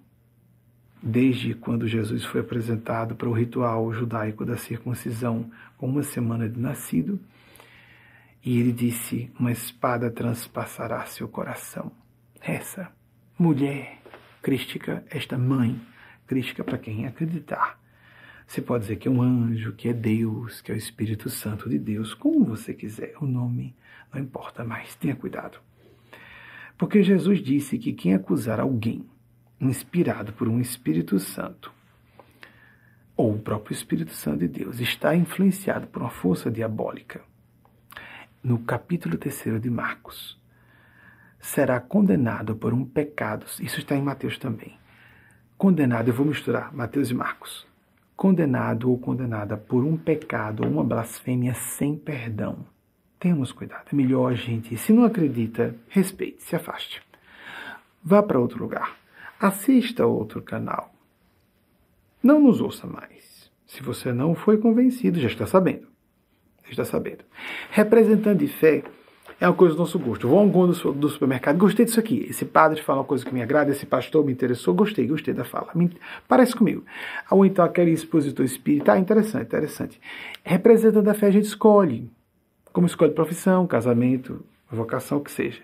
[1.03, 6.61] desde quando Jesus foi apresentado para o ritual judaico da circuncisão com uma semana de
[6.61, 7.19] nascido,
[8.45, 11.91] e ele disse: Uma espada transpassará seu coração.
[12.39, 12.93] Essa
[13.39, 13.99] mulher
[14.43, 15.81] crística, esta mãe
[16.27, 17.83] crística para quem acreditar,
[18.47, 21.69] você pode dizer que é um anjo, que é Deus, que é o Espírito Santo
[21.69, 23.15] de Deus, como você quiser.
[23.21, 23.75] O nome
[24.13, 24.95] não importa mais.
[24.95, 25.59] Tenha cuidado.
[26.77, 29.09] Porque Jesus disse que quem acusar alguém
[29.61, 31.73] inspirado por um Espírito Santo,
[33.17, 37.23] ou o próprio Espírito Santo de Deus, está influenciado por uma força diabólica,
[38.43, 40.39] no capítulo 3 de Marcos,
[41.41, 43.47] será condenado por um pecado.
[43.61, 44.77] Isso está em Mateus também.
[45.57, 47.67] Condenado, eu vou misturar Mateus e Marcos
[48.17, 52.67] condenado ou condenada por um pecado ou uma blasfêmia sem perdão.
[53.19, 53.87] Tenhamos cuidado.
[53.93, 57.03] É melhor gente, se não acredita, respeite, se afaste.
[58.03, 58.97] Vá para outro lugar.
[59.41, 60.95] Assista outro canal.
[62.23, 63.51] Não nos ouça mais.
[63.67, 65.89] Se você não foi convencido, já está sabendo.
[66.65, 67.25] Já está sabendo.
[67.71, 68.85] Representante de fé
[69.41, 70.29] é uma coisa do nosso gosto.
[70.29, 72.27] Vou a algum do, do supermercado, gostei disso aqui.
[72.29, 75.45] Esse padre fala uma coisa que me agrada, esse pastor me interessou, gostei, gostei da
[75.45, 75.71] fala.
[75.75, 75.91] Me,
[76.29, 76.85] parece comigo.
[77.31, 80.01] Ou então aquele expositor espírita, ah, interessante, interessante.
[80.43, 82.11] Representante da fé a gente escolhe.
[82.73, 85.63] Como escolhe profissão, casamento, vocação, o que seja.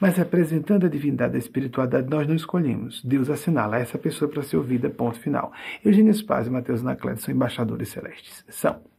[0.00, 3.00] Mas representando a divindade da espiritualidade, nós não escolhemos.
[3.04, 5.52] Deus assinala essa pessoa para ser ouvida, ponto final.
[5.84, 8.44] Eugênio Spaz e Mateus Anacleto são embaixadores celestes.
[8.48, 8.91] São.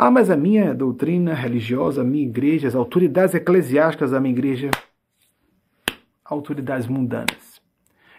[0.00, 4.70] Ah, mas a minha doutrina religiosa, a minha igreja, as autoridades eclesiásticas da minha igreja,
[6.24, 7.60] autoridades mundanas.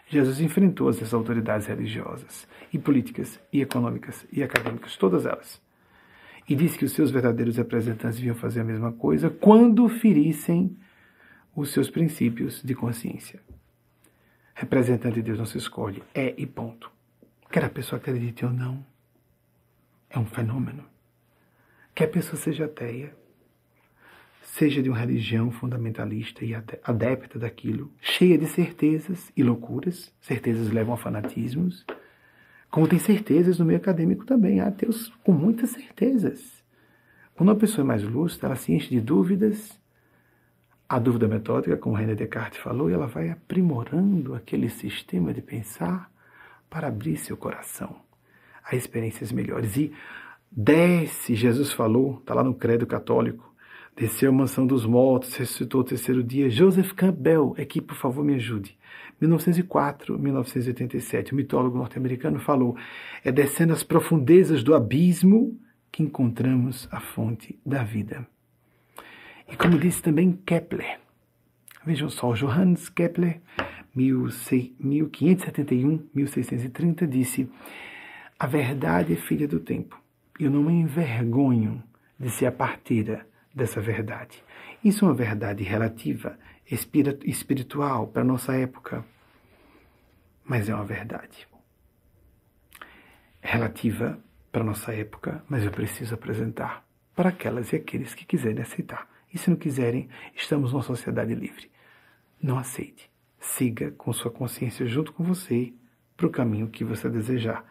[0.06, 5.62] Jesus enfrentou essas autoridades religiosas, e políticas, e econômicas, e acadêmicas, todas elas.
[6.50, 10.76] E disse que os seus verdadeiros representantes deviam fazer a mesma coisa quando ferissem
[11.56, 13.40] os seus princípios de consciência.
[14.54, 16.92] Representante de Deus não se escolhe, é e ponto.
[17.50, 18.86] Quer a pessoa acredite ou não,
[20.10, 20.89] é um fenômeno
[22.00, 23.14] que a pessoa seja ateia,
[24.42, 30.94] seja de uma religião fundamentalista e adepta daquilo, cheia de certezas e loucuras, certezas levam
[30.94, 31.86] a fanatismos,
[32.72, 36.64] como tem certezas no meio acadêmico também, há ateus com muitas certezas.
[37.36, 39.78] Quando uma pessoa é mais lúcida, ela se enche de dúvidas,
[40.88, 46.10] a dúvida metódica, como René Descartes falou, e ela vai aprimorando aquele sistema de pensar
[46.70, 47.94] para abrir seu coração
[48.64, 49.76] a experiências melhores.
[49.76, 49.92] E
[50.52, 53.54] Desce, Jesus falou, está lá no credo católico.
[53.96, 56.50] Desceu a mansão dos mortos, ressuscitou o terceiro dia.
[56.50, 58.80] Joseph Campbell, aqui por favor me ajude.
[59.20, 62.78] 1904, 1987, o mitólogo norte-americano falou:
[63.24, 65.60] é descendo as profundezas do abismo
[65.92, 68.26] que encontramos a fonte da vida.
[69.52, 71.00] E como disse também Kepler,
[71.86, 73.42] vejam só, Johannes Kepler,
[73.94, 77.50] 1571, 1630, disse:
[78.40, 79.99] a verdade é filha do tempo
[80.40, 81.84] eu não me envergonho
[82.18, 84.44] de ser a parteira dessa verdade.
[84.84, 89.04] Isso é uma verdade relativa, espiritual para nossa época,
[90.46, 91.48] mas é uma verdade.
[93.42, 94.20] Relativa
[94.52, 96.86] para nossa época, mas eu preciso apresentar
[97.16, 99.10] para aquelas e aqueles que quiserem aceitar.
[99.34, 101.70] E se não quiserem, estamos numa sociedade livre.
[102.42, 103.10] Não aceite.
[103.40, 105.74] Siga com sua consciência junto com você
[106.16, 107.64] para o caminho que você desejar.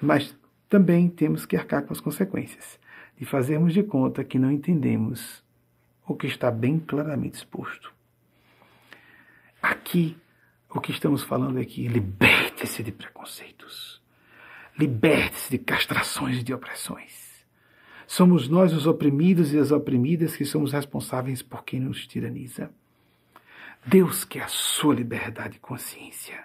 [0.00, 0.36] Mas
[0.68, 2.78] também temos que arcar com as consequências
[3.18, 5.42] de fazermos de conta que não entendemos
[6.06, 7.92] o que está bem claramente exposto.
[9.60, 10.16] Aqui,
[10.70, 14.02] o que estamos falando é que liberte-se de preconceitos,
[14.78, 17.26] liberte-se de castrações e de opressões.
[18.06, 22.70] Somos nós, os oprimidos e as oprimidas, que somos responsáveis por quem nos tiraniza.
[23.84, 26.44] Deus quer a sua liberdade de consciência.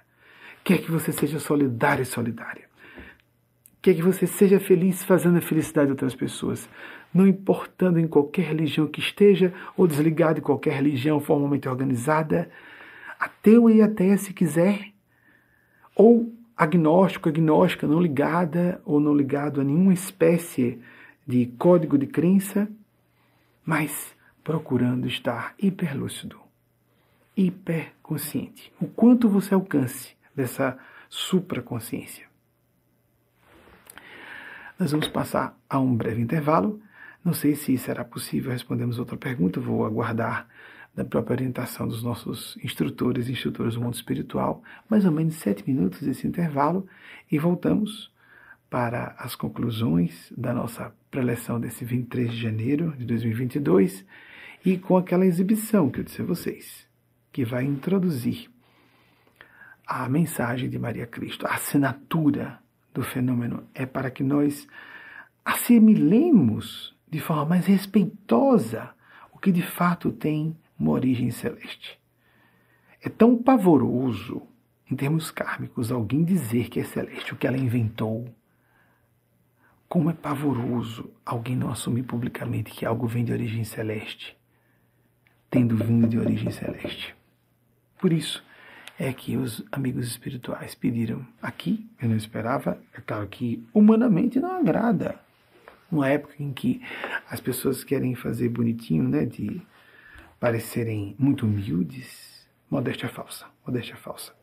[0.64, 2.71] Quer que você seja solidário e solidária.
[3.82, 6.70] Quer que você seja feliz fazendo a felicidade de outras pessoas,
[7.12, 12.50] não importando em qualquer religião que esteja ou desligado de qualquer religião formalmente organizada,
[13.20, 14.92] ateu e ateia se quiser,
[15.96, 20.80] ou agnóstico, agnóstica, não ligada ou não ligado a nenhuma espécie
[21.26, 22.70] de código de crença,
[23.66, 26.40] mas procurando estar hiperlúcido,
[27.36, 28.72] hiperconsciente.
[28.80, 30.78] O quanto você alcance dessa
[31.10, 32.31] supraconsciência.
[34.82, 36.82] Nós vamos passar a um breve intervalo.
[37.24, 40.48] Não sei se será possível respondermos outra pergunta, vou aguardar
[40.96, 45.64] da própria orientação dos nossos instrutores e instrutoras do mundo espiritual, mais ou menos sete
[45.70, 46.88] minutos desse intervalo,
[47.32, 48.12] e voltamos
[48.72, 54.04] para as conclusões da nossa preleção desse 23 de janeiro de 2022
[54.66, 56.88] e com aquela exibição que eu disse a vocês,
[57.32, 58.50] que vai introduzir
[59.86, 62.60] a mensagem de Maria Cristo, a assinatura
[62.94, 64.68] do fenômeno é para que nós
[65.44, 68.89] assimilemos de forma mais respeitosa
[69.32, 72.00] o que de fato tem uma origem celeste.
[73.02, 74.44] É tão pavoroso,
[74.89, 78.28] em termos kármicos, alguém dizer que é celeste o que ela inventou.
[79.88, 84.38] Como é pavoroso alguém não assumir publicamente que algo vem de origem celeste,
[85.50, 87.16] tendo vindo de origem celeste.
[88.00, 88.44] Por isso,
[89.02, 94.52] é que os amigos espirituais pediram aqui, eu não esperava, é claro que humanamente não
[94.52, 95.20] agrada.
[95.91, 96.80] Uma época em que
[97.28, 99.60] as pessoas querem fazer bonitinho, né, de
[100.39, 104.36] parecerem muito humildes, modéstia falsa, modéstia falsa.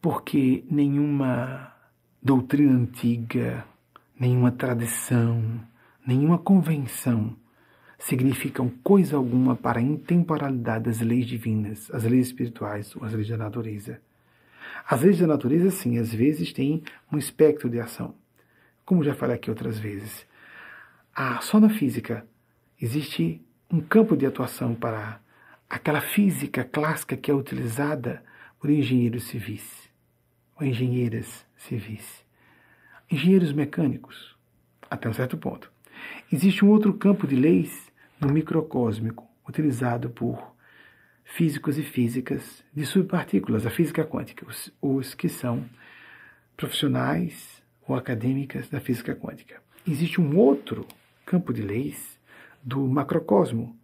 [0.00, 1.74] Porque nenhuma
[2.22, 3.66] doutrina antiga,
[4.16, 5.60] nenhuma tradição,
[6.06, 7.36] nenhuma convenção
[7.98, 13.28] significam coisa alguma para a intemporalidade das leis divinas, as leis espirituais ou as leis
[13.28, 14.00] da natureza.
[14.88, 18.14] As leis da natureza, sim, às vezes têm um espectro de ação.
[18.84, 20.26] Como já falei aqui outras vezes.
[21.14, 22.26] Ah, só na física
[22.80, 25.20] existe um campo de atuação para
[25.68, 28.22] aquela física clássica que é utilizada
[28.60, 29.90] por engenheiros civis
[30.58, 32.24] ou engenheiras civis.
[33.10, 34.36] Engenheiros mecânicos,
[34.90, 35.70] até um certo ponto.
[36.32, 37.85] Existe um outro campo de leis
[38.20, 40.54] no microcósmico, utilizado por
[41.24, 45.64] físicos e físicas de subpartículas, a física quântica, os, os que são
[46.56, 49.60] profissionais ou acadêmicas da física quântica.
[49.86, 50.86] Existe um outro
[51.24, 52.18] campo de leis
[52.62, 53.76] do macrocosmo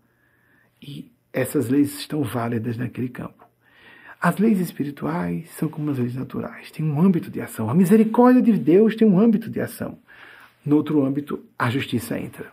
[0.80, 3.44] e essas leis estão válidas naquele campo.
[4.20, 7.68] As leis espirituais são como as leis naturais, têm um âmbito de ação.
[7.68, 9.98] A misericórdia de Deus tem um âmbito de ação.
[10.64, 12.52] No outro âmbito, a justiça entra.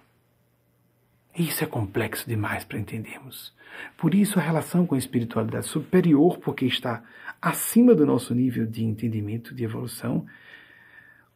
[1.39, 3.53] Isso é complexo demais para entendermos.
[3.97, 7.01] Por isso, a relação com a espiritualidade superior, porque está
[7.41, 10.25] acima do nosso nível de entendimento, de evolução,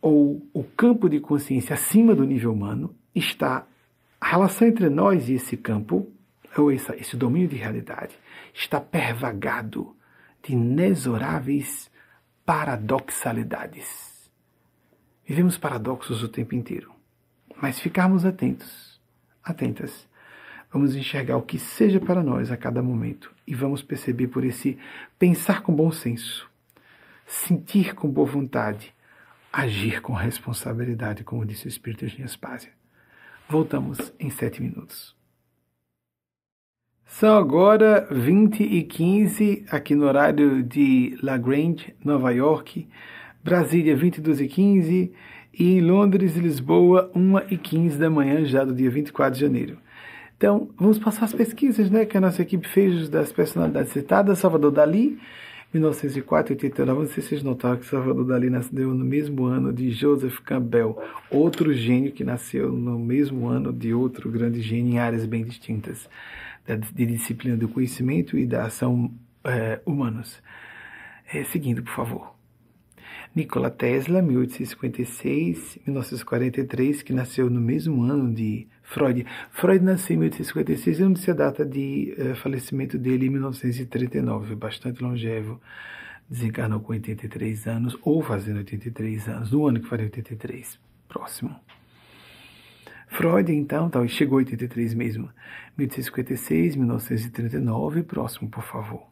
[0.01, 3.65] ou o campo de consciência acima do nível humano, está
[4.19, 6.11] a relação entre nós e esse campo,
[6.57, 8.13] ou esse, esse domínio de realidade,
[8.53, 9.95] está pervagado
[10.43, 11.89] de inexoráveis
[12.45, 14.29] paradoxalidades.
[15.25, 16.91] Vivemos paradoxos o tempo inteiro,
[17.61, 18.92] mas ficarmos atentos
[19.43, 20.07] atentas.
[20.71, 24.77] Vamos enxergar o que seja para nós a cada momento e vamos perceber por esse
[25.19, 26.49] pensar com bom senso,
[27.27, 28.93] sentir com boa vontade,
[29.51, 32.71] agir com responsabilidade, como disse o Espírito de Aspásia.
[33.47, 35.15] Voltamos em sete minutos.
[37.05, 42.87] São agora 20 e 15 aqui no horário de La Grange, Nova York,
[43.43, 45.13] Brasília 22 e 15
[45.53, 49.41] e em Londres e Lisboa, 1 e 15 da manhã, já do dia 24 de
[49.41, 49.77] janeiro.
[50.35, 54.39] Então, vamos passar as pesquisas né, que a nossa equipe fez das personalidades citadas.
[54.39, 55.17] Salvador Dali,
[55.73, 56.99] 1904 89.
[57.01, 60.97] Não sei se vocês notaram que Salvador Dali nasceu no mesmo ano de Joseph Campbell,
[61.29, 66.09] outro gênio que nasceu no mesmo ano de outro grande gênio em áreas bem distintas
[66.93, 69.11] de disciplina do conhecimento e da ação
[69.43, 70.41] é, humanos.
[71.31, 72.32] É, seguindo, por favor.
[73.35, 79.25] Nikola Tesla, 1856-1943, que nasceu no mesmo ano de Freud.
[79.51, 84.55] Freud nasceu em 1856, eu não sei a data de uh, falecimento dele em 1939,
[84.55, 85.59] bastante longevo
[86.29, 91.55] desencarnou com 83 anos, ou fazendo 83 anos, no ano que faria 83, próximo.
[93.07, 95.29] Freud, então, tá, chegou a 83 mesmo,
[95.77, 99.03] 1856, 1939, próximo, por favor.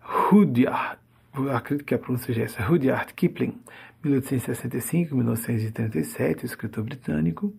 [0.00, 0.98] Rudyard,
[1.54, 3.58] acredito que a pronúncia seja essa, Rudyard Kipling,
[4.04, 7.54] 1865-1937, escritor britânico.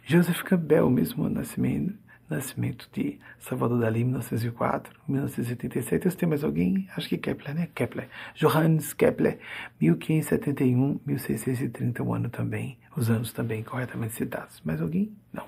[0.03, 1.93] Joseph Campbell, mesmo nascimento,
[2.27, 6.07] nascimento de Salvador Dalí, 1904, 1987.
[6.07, 6.89] Eu tem mais alguém?
[6.97, 7.69] Acho que Kepler, né?
[7.75, 8.09] Kepler.
[8.35, 9.41] Johannes Kepler,
[9.79, 14.63] 1571, 1630, o ano também, os anos também corretamente citados.
[14.65, 15.13] Mais alguém?
[15.31, 15.45] Não.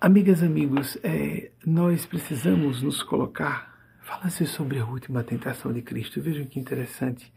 [0.00, 3.75] Amigas, amigos, é, nós precisamos nos colocar
[4.06, 6.22] Fala-se sobre a última tentação de Cristo.
[6.22, 7.32] Vejam que interessante.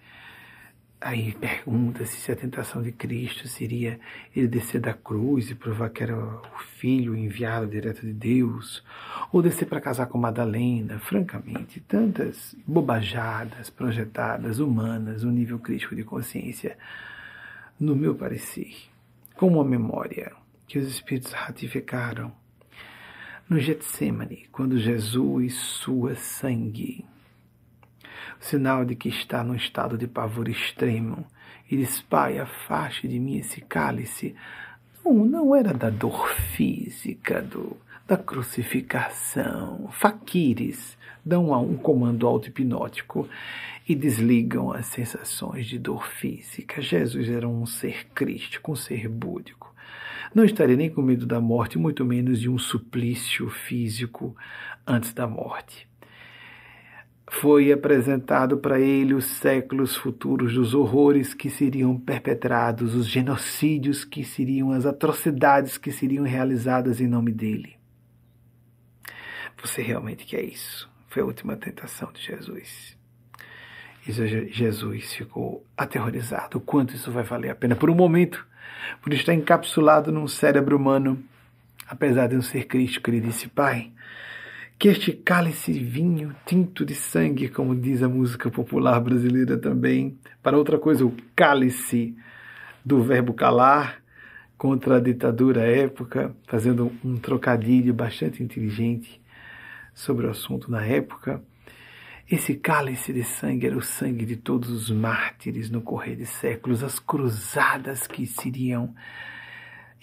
[1.01, 3.99] Aí pergunta-se se a tentação de Cristo seria
[4.35, 8.83] ele descer da cruz e provar que era o filho enviado direto de Deus,
[9.31, 10.99] ou descer para casar com Madalena.
[10.99, 16.77] Francamente, tantas bobajadas projetadas, humanas, no nível crítico de consciência,
[17.79, 18.75] no meu parecer,
[19.35, 20.33] como a memória
[20.67, 22.31] que os Espíritos ratificaram
[23.49, 27.03] no Getsemane, quando Jesus sua sangue,
[28.39, 31.25] o sinal de que está num estado de pavor extremo,
[31.69, 34.35] e diz, Pai, afaste de mim esse cálice.
[35.03, 37.75] Não, não era da dor física, do,
[38.07, 39.89] da crucificação.
[39.91, 40.95] Faquires
[41.25, 43.27] dão um comando auto-hipnótico
[43.87, 46.81] e desligam as sensações de dor física.
[46.81, 49.68] Jesus era um ser crístico, um ser búdico.
[50.33, 54.35] Não estaria nem com medo da morte, muito menos de um suplício físico
[54.85, 55.87] antes da morte.
[57.31, 64.23] Foi apresentado para ele os séculos futuros dos horrores que seriam perpetrados, os genocídios que
[64.23, 67.77] seriam, as atrocidades que seriam realizadas em nome dele.
[69.61, 70.89] Você realmente quer isso?
[71.07, 72.97] Foi a última tentação de Jesus.
[74.07, 74.11] E
[74.51, 76.57] Jesus ficou aterrorizado.
[76.57, 77.75] O quanto isso vai valer a pena?
[77.75, 78.47] Por um momento,
[79.01, 81.21] por estar encapsulado num cérebro humano.
[81.87, 83.91] Apesar de um ser crítico, ele disse: Pai,
[84.77, 90.57] que este cálice vinho tinto de sangue, como diz a música popular brasileira também, para
[90.57, 92.15] outra coisa, o cálice
[92.85, 94.01] do verbo calar
[94.57, 99.21] contra a ditadura época, fazendo um trocadilho bastante inteligente
[99.93, 101.41] sobre o assunto na época.
[102.31, 106.83] Esse cálice de sangue era o sangue de todos os mártires no correr de séculos,
[106.83, 108.93] as cruzadas que seriam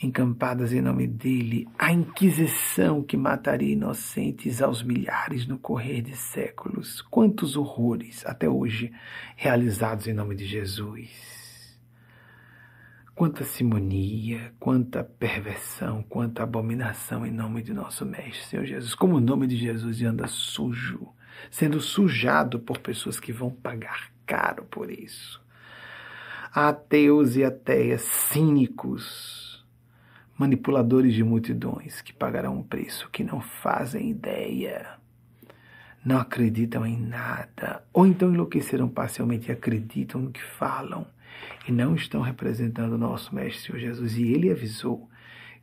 [0.02, 7.00] encampadas em nome dele, a Inquisição que mataria inocentes aos milhares no correr de séculos.
[7.00, 8.92] Quantos horrores até hoje
[9.36, 11.78] realizados em nome de Jesus.
[13.14, 18.96] Quanta simonia, quanta perversão, quanta abominação em nome de nosso Mestre, Senhor Jesus.
[18.96, 21.14] Como o nome de Jesus anda sujo
[21.50, 25.40] sendo sujado por pessoas que vão pagar caro por isso.
[26.52, 29.64] Ateus e ateias cínicos,
[30.38, 34.98] manipuladores de multidões que pagarão um preço que não fazem ideia,
[36.04, 41.06] não acreditam em nada, ou então enlouqueceram parcialmente e acreditam no que falam
[41.68, 44.16] e não estão representando o nosso Mestre Senhor Jesus.
[44.16, 45.10] E ele avisou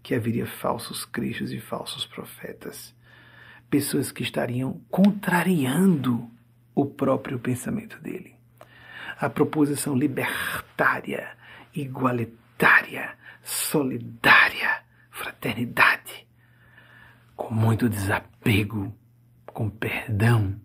[0.01, 2.93] que haveria falsos cristos e falsos profetas
[3.73, 6.29] pessoas que estariam contrariando
[6.75, 8.35] o próprio pensamento dele.
[9.19, 11.35] A proposição libertária,
[11.73, 16.27] igualitária, solidária, fraternidade,
[17.35, 18.95] com muito desapego,
[19.47, 20.55] com perdão,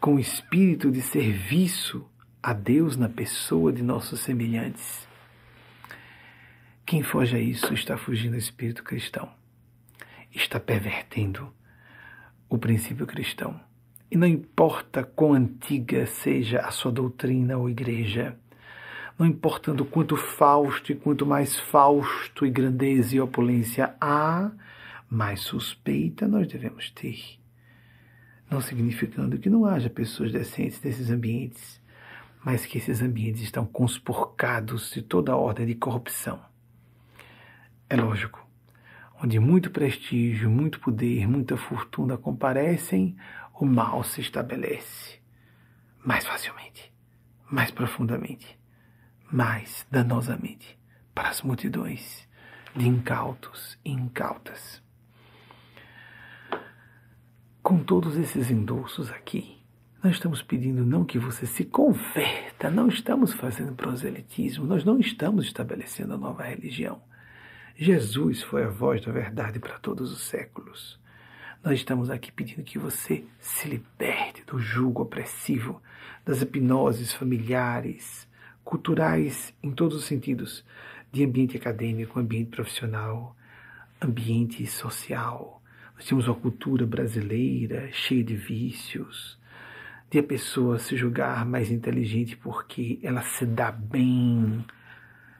[0.00, 2.04] com espírito de serviço
[2.42, 5.06] a Deus na pessoa de nossos semelhantes.
[6.84, 9.32] Quem foge a isso está fugindo do espírito cristão,
[10.32, 11.56] está pervertendo
[12.48, 13.60] o princípio cristão.
[14.10, 18.36] E não importa quão antiga seja a sua doutrina ou igreja,
[19.18, 24.50] não importando quanto Fausto e quanto mais Fausto e grandeza e opulência há,
[25.10, 27.38] mais suspeita nós devemos ter.
[28.50, 31.82] Não significando que não haja pessoas decentes nesses ambientes,
[32.44, 36.40] mas que esses ambientes estão conspurcados de toda ordem de corrupção.
[37.90, 38.47] É lógico,
[39.22, 43.16] onde muito prestígio, muito poder, muita fortuna comparecem,
[43.54, 45.18] o mal se estabelece
[46.04, 46.92] mais facilmente,
[47.50, 48.58] mais profundamente,
[49.30, 50.78] mais danosamente
[51.14, 52.28] para as multidões
[52.74, 54.82] de incautos e incautas.
[57.62, 59.58] Com todos esses endossos aqui,
[60.02, 65.46] nós estamos pedindo não que você se converta, não estamos fazendo proselitismo, nós não estamos
[65.46, 67.02] estabelecendo a nova religião.
[67.80, 70.98] Jesus foi a voz da verdade para todos os séculos.
[71.62, 75.80] Nós estamos aqui pedindo que você se liberte do jugo opressivo,
[76.26, 78.26] das hipnoses familiares,
[78.64, 80.64] culturais em todos os sentidos,
[81.12, 83.36] de ambiente acadêmico, ambiente profissional,
[84.02, 85.62] ambiente social.
[85.94, 89.38] Nós temos uma cultura brasileira cheia de vícios,
[90.10, 94.64] de a pessoa se julgar mais inteligente porque ela se dá bem,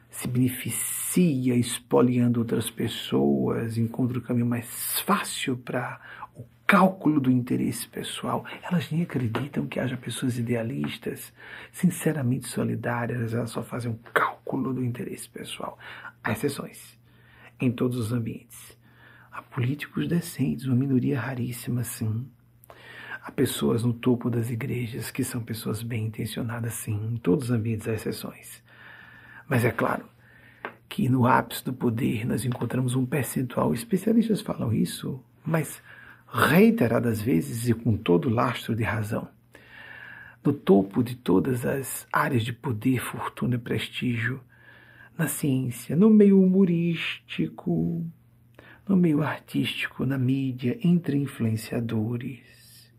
[0.09, 5.99] se beneficia espoliando outras pessoas, encontra o caminho mais fácil para
[6.35, 8.45] o cálculo do interesse pessoal.
[8.63, 11.31] Elas nem acreditam que haja pessoas idealistas,
[11.71, 15.77] sinceramente solidárias, elas só fazem um cálculo do interesse pessoal.
[16.23, 16.97] Há exceções
[17.59, 18.77] em todos os ambientes.
[19.31, 22.27] Há políticos decentes, uma minoria raríssima, sim.
[23.21, 27.13] Há pessoas no topo das igrejas que são pessoas bem intencionadas, sim.
[27.13, 28.63] Em todos os ambientes há exceções.
[29.49, 30.05] Mas é claro
[30.87, 35.81] que no ápice do poder nós encontramos um percentual, especialistas falam isso, mas
[36.31, 39.27] reiteradas vezes e com todo lastro de razão.
[40.45, 44.39] No topo de todas as áreas de poder, fortuna prestígio,
[45.17, 48.05] na ciência, no meio humorístico,
[48.87, 52.93] no meio artístico, na mídia, entre influenciadores,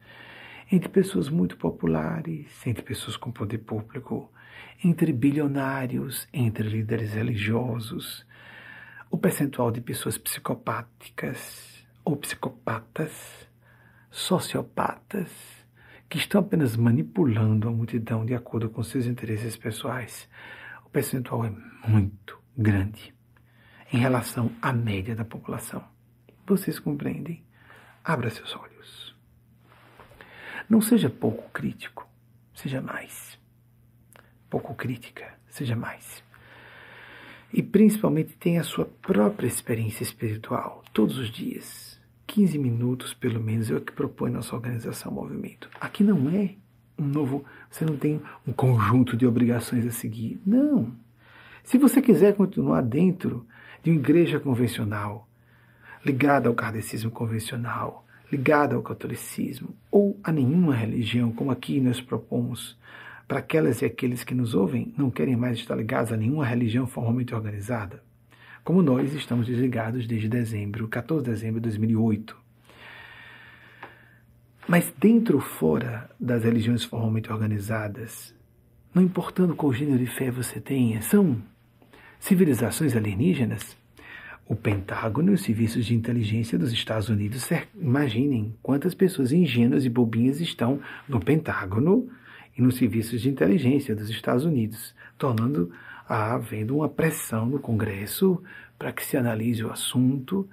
[0.70, 4.31] entre pessoas muito populares, entre pessoas com poder público,
[4.82, 8.27] entre bilionários, entre líderes religiosos,
[9.11, 13.48] o percentual de pessoas psicopáticas ou psicopatas,
[14.11, 15.31] sociopatas,
[16.09, 20.28] que estão apenas manipulando a multidão de acordo com seus interesses pessoais,
[20.85, 21.52] o percentual é
[21.86, 23.15] muito grande
[23.93, 25.85] em relação à média da população.
[26.47, 27.44] Vocês compreendem?
[28.02, 29.15] Abra seus olhos.
[30.69, 32.09] Não seja pouco crítico,
[32.55, 33.40] seja mais
[34.51, 36.22] pouco crítica, seja mais.
[37.52, 41.98] E principalmente tenha a sua própria experiência espiritual, todos os dias.
[42.27, 45.68] 15 minutos, pelo menos, é o que propõe nossa organização Movimento.
[45.81, 46.55] Aqui não é
[46.98, 50.40] um novo, você não tem um conjunto de obrigações a seguir.
[50.47, 50.93] Não.
[51.64, 53.47] Se você quiser continuar dentro
[53.82, 55.28] de uma igreja convencional,
[56.05, 62.78] ligada ao kardecismo convencional, ligada ao catolicismo ou a nenhuma religião, como aqui nós propomos,
[63.31, 66.85] para aquelas e aqueles que nos ouvem não querem mais estar ligados a nenhuma religião
[66.85, 68.02] formalmente organizada,
[68.65, 72.36] como nós estamos desligados desde dezembro, 14 de dezembro de 2008.
[74.66, 78.35] Mas dentro ou fora das religiões formalmente organizadas,
[78.93, 81.40] não importando qual gênero de fé você tenha, são
[82.19, 83.77] civilizações alienígenas.
[84.44, 87.48] O Pentágono e os serviços de inteligência dos Estados Unidos,
[87.81, 92.11] imaginem quantas pessoas ingênuas e bobinhas estão no Pentágono
[92.61, 95.73] nos serviços de inteligência dos Estados Unidos, tornando
[96.09, 98.43] havendo uma pressão no Congresso
[98.78, 100.49] para que se analise o assunto.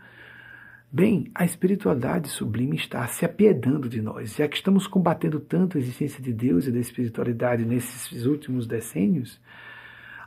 [0.92, 5.82] Bem, a espiritualidade sublime está se apiedando de nós, já que estamos combatendo tanto a
[5.82, 9.42] existência de Deus e da espiritualidade nesses últimos decênios.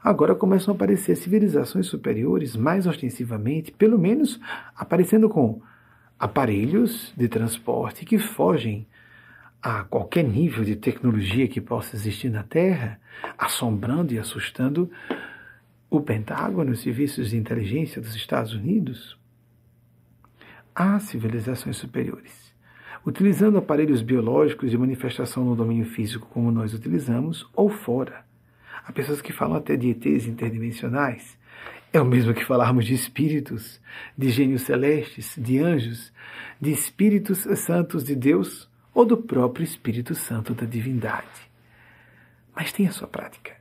[0.03, 4.41] Agora começam a aparecer civilizações superiores, mais ostensivamente, pelo menos
[4.75, 5.63] aparecendo com
[6.19, 8.87] aparelhos de transporte que fogem
[9.63, 13.01] a qualquer nível de tecnologia que possa existir na Terra,
[13.37, 14.91] assombrando e assustando
[15.91, 19.19] o Pentágono, os serviços de inteligência dos Estados Unidos,
[20.75, 22.51] há civilizações superiores.
[23.05, 28.25] Utilizando aparelhos biológicos de manifestação no domínio físico como nós utilizamos, ou fora.
[28.87, 31.39] Há pessoas que falam até de ETs interdimensionais.
[31.93, 33.81] É o mesmo que falarmos de espíritos,
[34.17, 36.13] de gênios celestes, de anjos,
[36.61, 41.51] de espíritos santos de Deus ou do próprio Espírito Santo da divindade.
[42.55, 43.57] Mas tenha sua prática.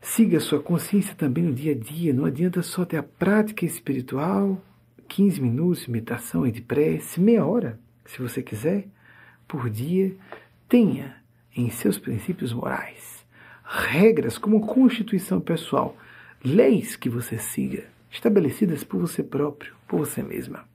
[0.00, 2.12] Siga sua consciência também no dia a dia.
[2.12, 4.62] Não adianta só ter a prática espiritual,
[5.08, 8.86] 15 minutos de meditação e de prece, meia hora, se você quiser,
[9.46, 10.14] por dia.
[10.68, 11.16] Tenha
[11.54, 13.18] em seus princípios morais
[13.68, 15.94] regras como constituição pessoal,
[16.42, 20.66] leis que você siga, estabelecidas por você próprio, por você mesma.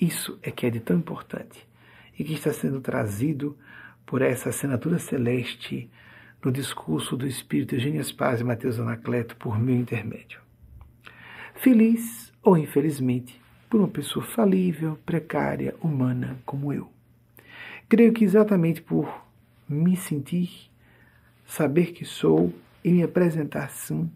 [0.00, 1.66] Isso é que é de tão importante
[2.18, 3.56] e que está sendo trazido
[4.06, 5.90] por essa assinatura celeste
[6.44, 10.40] no discurso do Espírito Eugênio Paz e Mateus Anacleto por meu intermédio.
[11.54, 16.90] Feliz ou infelizmente por uma pessoa falível, precária, humana como eu.
[17.88, 19.24] Creio que exatamente por
[19.68, 20.70] me sentir
[21.46, 22.52] saber que sou
[22.84, 24.10] e me apresentar sim,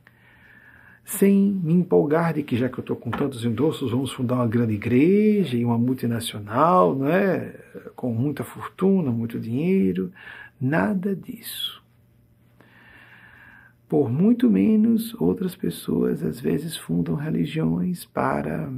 [1.09, 4.47] sem me empolgar de que já que eu estou com tantos endossos, vamos fundar uma
[4.47, 7.55] grande igreja e uma multinacional, não é?
[7.97, 10.12] com muita fortuna, muito dinheiro.
[10.60, 11.82] Nada disso.
[13.89, 18.70] Por muito menos, outras pessoas às vezes fundam religiões para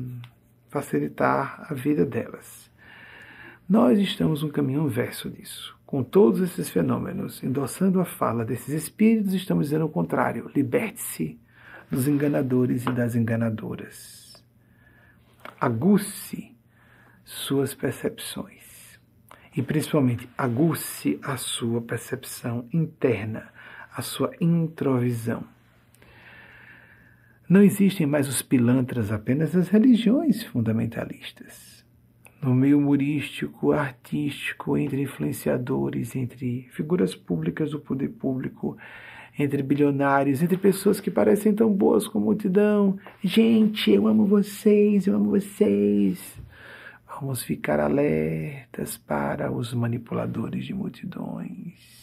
[0.69, 2.71] facilitar a vida delas.
[3.69, 5.77] Nós estamos no caminho inverso disso.
[5.85, 11.37] Com todos esses fenômenos, endossando a fala desses espíritos, estamos dizendo o contrário: liberte-se
[11.91, 14.43] dos enganadores e das enganadoras.
[15.61, 16.57] Aguce
[17.25, 18.99] suas percepções
[19.57, 23.49] e, principalmente, aguce a sua percepção interna,
[23.95, 25.45] a sua introvisão.
[27.49, 31.85] Não existem mais os pilantras apenas das religiões fundamentalistas.
[32.41, 38.79] No meio humorístico, artístico, entre influenciadores, entre figuras públicas do poder público,
[39.43, 42.99] entre bilionários, entre pessoas que parecem tão boas com a multidão.
[43.23, 46.39] Gente, eu amo vocês, eu amo vocês.
[47.07, 52.01] Vamos ficar alertas para os manipuladores de multidões.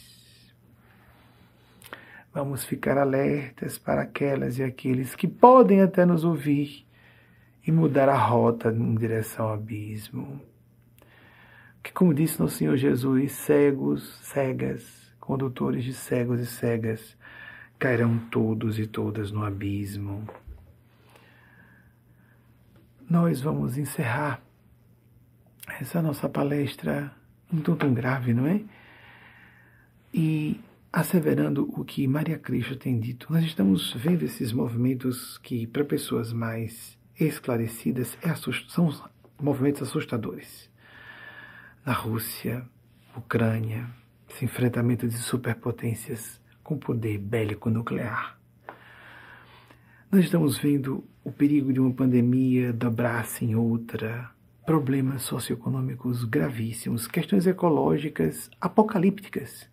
[2.34, 6.86] Vamos ficar alertas para aquelas e aqueles que podem até nos ouvir
[7.66, 10.40] e mudar a rota em direção ao abismo.
[11.82, 17.18] Que, como disse nosso Senhor Jesus, cegos, cegas, condutores de cegos e cegas,
[17.78, 20.26] cairão todos e todas no abismo.
[23.10, 24.42] Nós vamos encerrar
[25.82, 27.12] essa nossa palestra
[27.52, 28.62] um tom tão grave, não é?
[30.14, 30.62] E
[30.94, 33.28] asseverando o que Maria Cristo tem dito.
[33.30, 38.34] Nós estamos vendo esses movimentos que, para pessoas mais esclarecidas, é
[38.70, 38.94] são
[39.42, 40.70] movimentos assustadores.
[41.86, 42.66] Na Rússia,
[43.14, 43.90] Ucrânia,
[44.38, 48.38] esse enfrentamento de superpotências com poder bélico nuclear.
[50.12, 54.30] Nós estamos vendo o perigo de uma pandemia dobrar-se em outra,
[54.66, 59.70] problemas socioeconômicos gravíssimos, questões ecológicas apocalípticas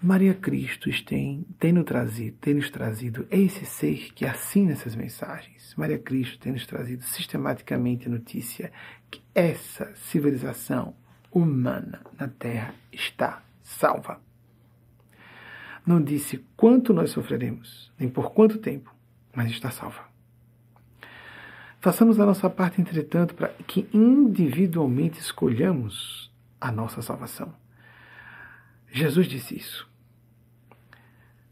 [0.00, 5.74] Maria Cristo tem, tem, nos trazido, tem nos trazido esse ser que assina essas mensagens.
[5.76, 8.70] Maria Cristo tem nos trazido sistematicamente a notícia
[9.10, 10.94] que essa civilização
[11.32, 14.20] humana na Terra está salva.
[15.86, 18.94] Não disse quanto nós sofreremos, nem por quanto tempo,
[19.34, 20.06] mas está salva.
[21.80, 26.30] Façamos a nossa parte, entretanto, para que individualmente escolhamos
[26.60, 27.54] a nossa salvação.
[28.90, 29.88] Jesus disse isso.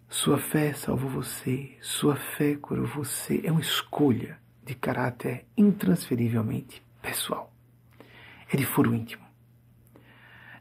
[0.09, 3.41] Sua fé salvou você, sua fé curou você.
[3.45, 7.53] É uma escolha de caráter intransferivelmente pessoal.
[8.51, 9.26] É de foro íntimo.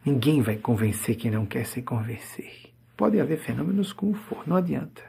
[0.05, 2.71] Ninguém vai convencer quem não quer se convencer.
[2.95, 5.03] Pode haver fenômenos como for, não adianta.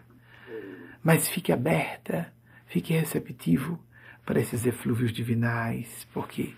[1.05, 2.32] Mas fique aberta,
[2.66, 3.78] fique receptivo
[4.24, 6.55] para esses eflúvios divinais, porque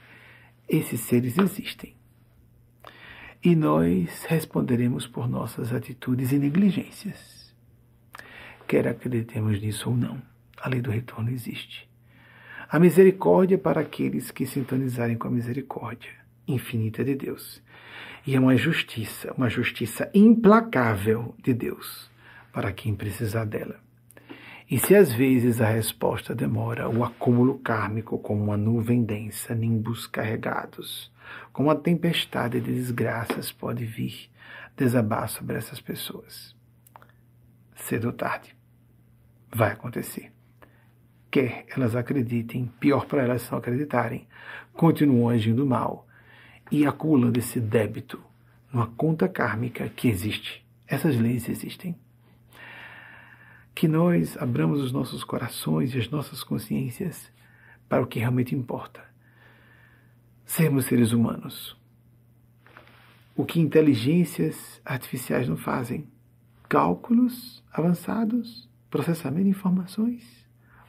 [0.69, 1.95] esses seres existem.
[3.43, 7.39] E nós responderemos por nossas atitudes e negligências
[8.69, 10.21] quer acreditemos nisso ou não.
[10.61, 11.89] A lei do retorno existe.
[12.71, 16.11] A misericórdia para aqueles que sintonizarem com a misericórdia
[16.47, 17.63] infinita de Deus.
[18.29, 22.11] E é uma justiça, uma justiça implacável de Deus
[22.53, 23.81] para quem precisar dela.
[24.71, 30.07] E se às vezes a resposta demora, o acúmulo kármico, como uma nuvem densa, nimbus
[30.07, 31.11] carregados,
[31.55, 34.29] como uma tempestade de desgraças pode vir
[34.77, 36.55] desabar sobre essas pessoas.
[37.77, 38.55] Cedo ou tarde
[39.51, 40.31] vai acontecer.
[41.31, 44.29] Quer elas acreditem, pior para elas são acreditarem,
[44.75, 46.07] continuam agindo mal
[46.71, 48.23] e acumulando esse débito
[48.73, 50.65] numa conta kármica que existe.
[50.87, 51.97] Essas leis existem.
[53.75, 57.31] Que nós abramos os nossos corações e as nossas consciências
[57.89, 59.03] para o que realmente importa.
[60.45, 61.77] Sermos seres humanos.
[63.37, 66.09] O que inteligências artificiais não fazem.
[66.69, 70.25] Cálculos avançados processamento de informações.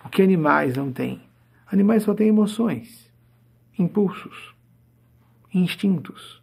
[0.03, 1.21] O que animais não têm?
[1.67, 3.11] Animais só têm emoções,
[3.77, 4.55] impulsos,
[5.53, 6.41] instintos.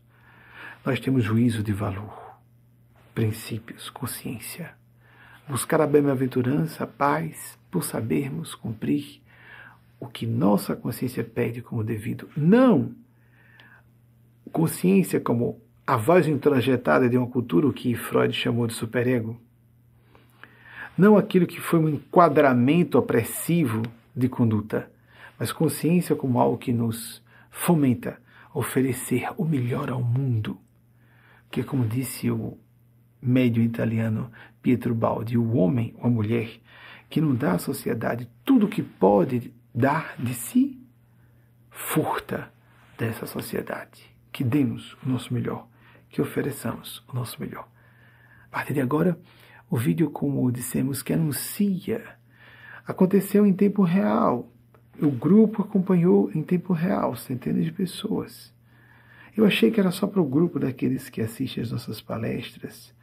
[0.84, 2.36] Nós temos juízo de valor,
[3.14, 4.74] princípios, consciência.
[5.48, 9.20] Buscar a bem-aventurança, a paz, por sabermos cumprir
[9.98, 12.28] o que nossa consciência pede como devido.
[12.36, 12.94] Não
[14.52, 19.40] consciência como a voz introjetada de uma cultura, o que Freud chamou de superego
[20.96, 23.82] não aquilo que foi um enquadramento opressivo
[24.14, 24.90] de conduta,
[25.38, 28.18] mas consciência como algo que nos fomenta
[28.58, 30.58] oferecer o melhor ao mundo.
[31.50, 32.58] Que, como disse o
[33.20, 36.48] médium italiano Pietro Baldi, o homem ou a mulher
[37.10, 40.82] que não dá à sociedade tudo o que pode dar de si,
[41.70, 42.50] furta
[42.96, 44.02] dessa sociedade.
[44.32, 45.68] Que demos o nosso melhor,
[46.08, 47.68] que ofereçamos o nosso melhor.
[48.50, 49.20] A partir de agora,
[49.68, 52.02] o vídeo, como dissemos, que anuncia,
[52.86, 54.50] aconteceu em tempo real.
[55.00, 58.54] O grupo acompanhou em tempo real centenas de pessoas.
[59.36, 62.94] Eu achei que era só para o grupo daqueles que assistem às nossas palestras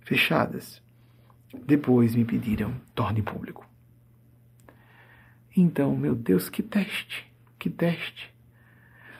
[0.00, 0.82] fechadas.
[1.64, 3.64] Depois me pediram, torne público.
[5.56, 8.34] Então, meu Deus, que teste, que teste.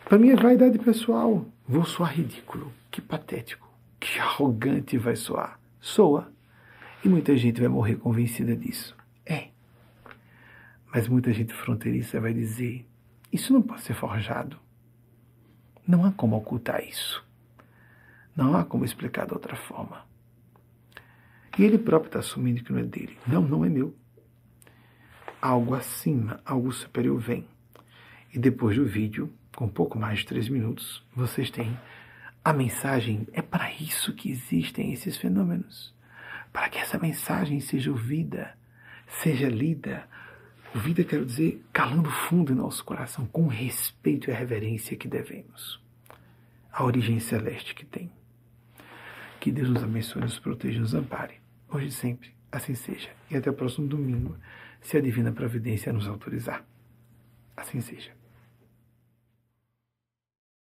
[0.04, 1.46] Para é vaidade pessoal.
[1.68, 3.68] Vou soar ridículo, que patético,
[4.00, 5.60] que arrogante vai soar.
[5.80, 6.32] Soa.
[7.04, 8.96] E muita gente vai morrer convencida disso.
[9.24, 9.51] É.
[10.92, 12.86] Mas muita gente fronteiriça vai dizer:
[13.32, 14.58] isso não pode ser forjado.
[15.88, 17.24] Não há como ocultar isso.
[18.36, 20.04] Não há como explicar de outra forma.
[21.58, 23.18] E ele próprio está assumindo que não é dele.
[23.26, 23.94] Não, não é meu.
[25.40, 27.46] Algo acima, algo superior vem.
[28.32, 31.76] E depois do vídeo, com pouco mais de três minutos, vocês têm
[32.44, 33.26] a mensagem.
[33.32, 35.94] É para isso que existem esses fenômenos.
[36.52, 38.56] Para que essa mensagem seja ouvida,
[39.06, 40.06] seja lida.
[40.74, 45.06] Ouvida, quero dizer, calando fundo em nosso coração, com o respeito e a reverência que
[45.06, 45.78] devemos.
[46.72, 48.10] A origem celeste que tem.
[49.38, 52.30] Que Deus nos abençoe, nos proteja nos ampare hoje e sempre.
[52.50, 53.10] Assim seja.
[53.30, 54.36] E até o próximo domingo,
[54.80, 56.64] se a divina providência nos autorizar.
[57.56, 58.12] Assim seja.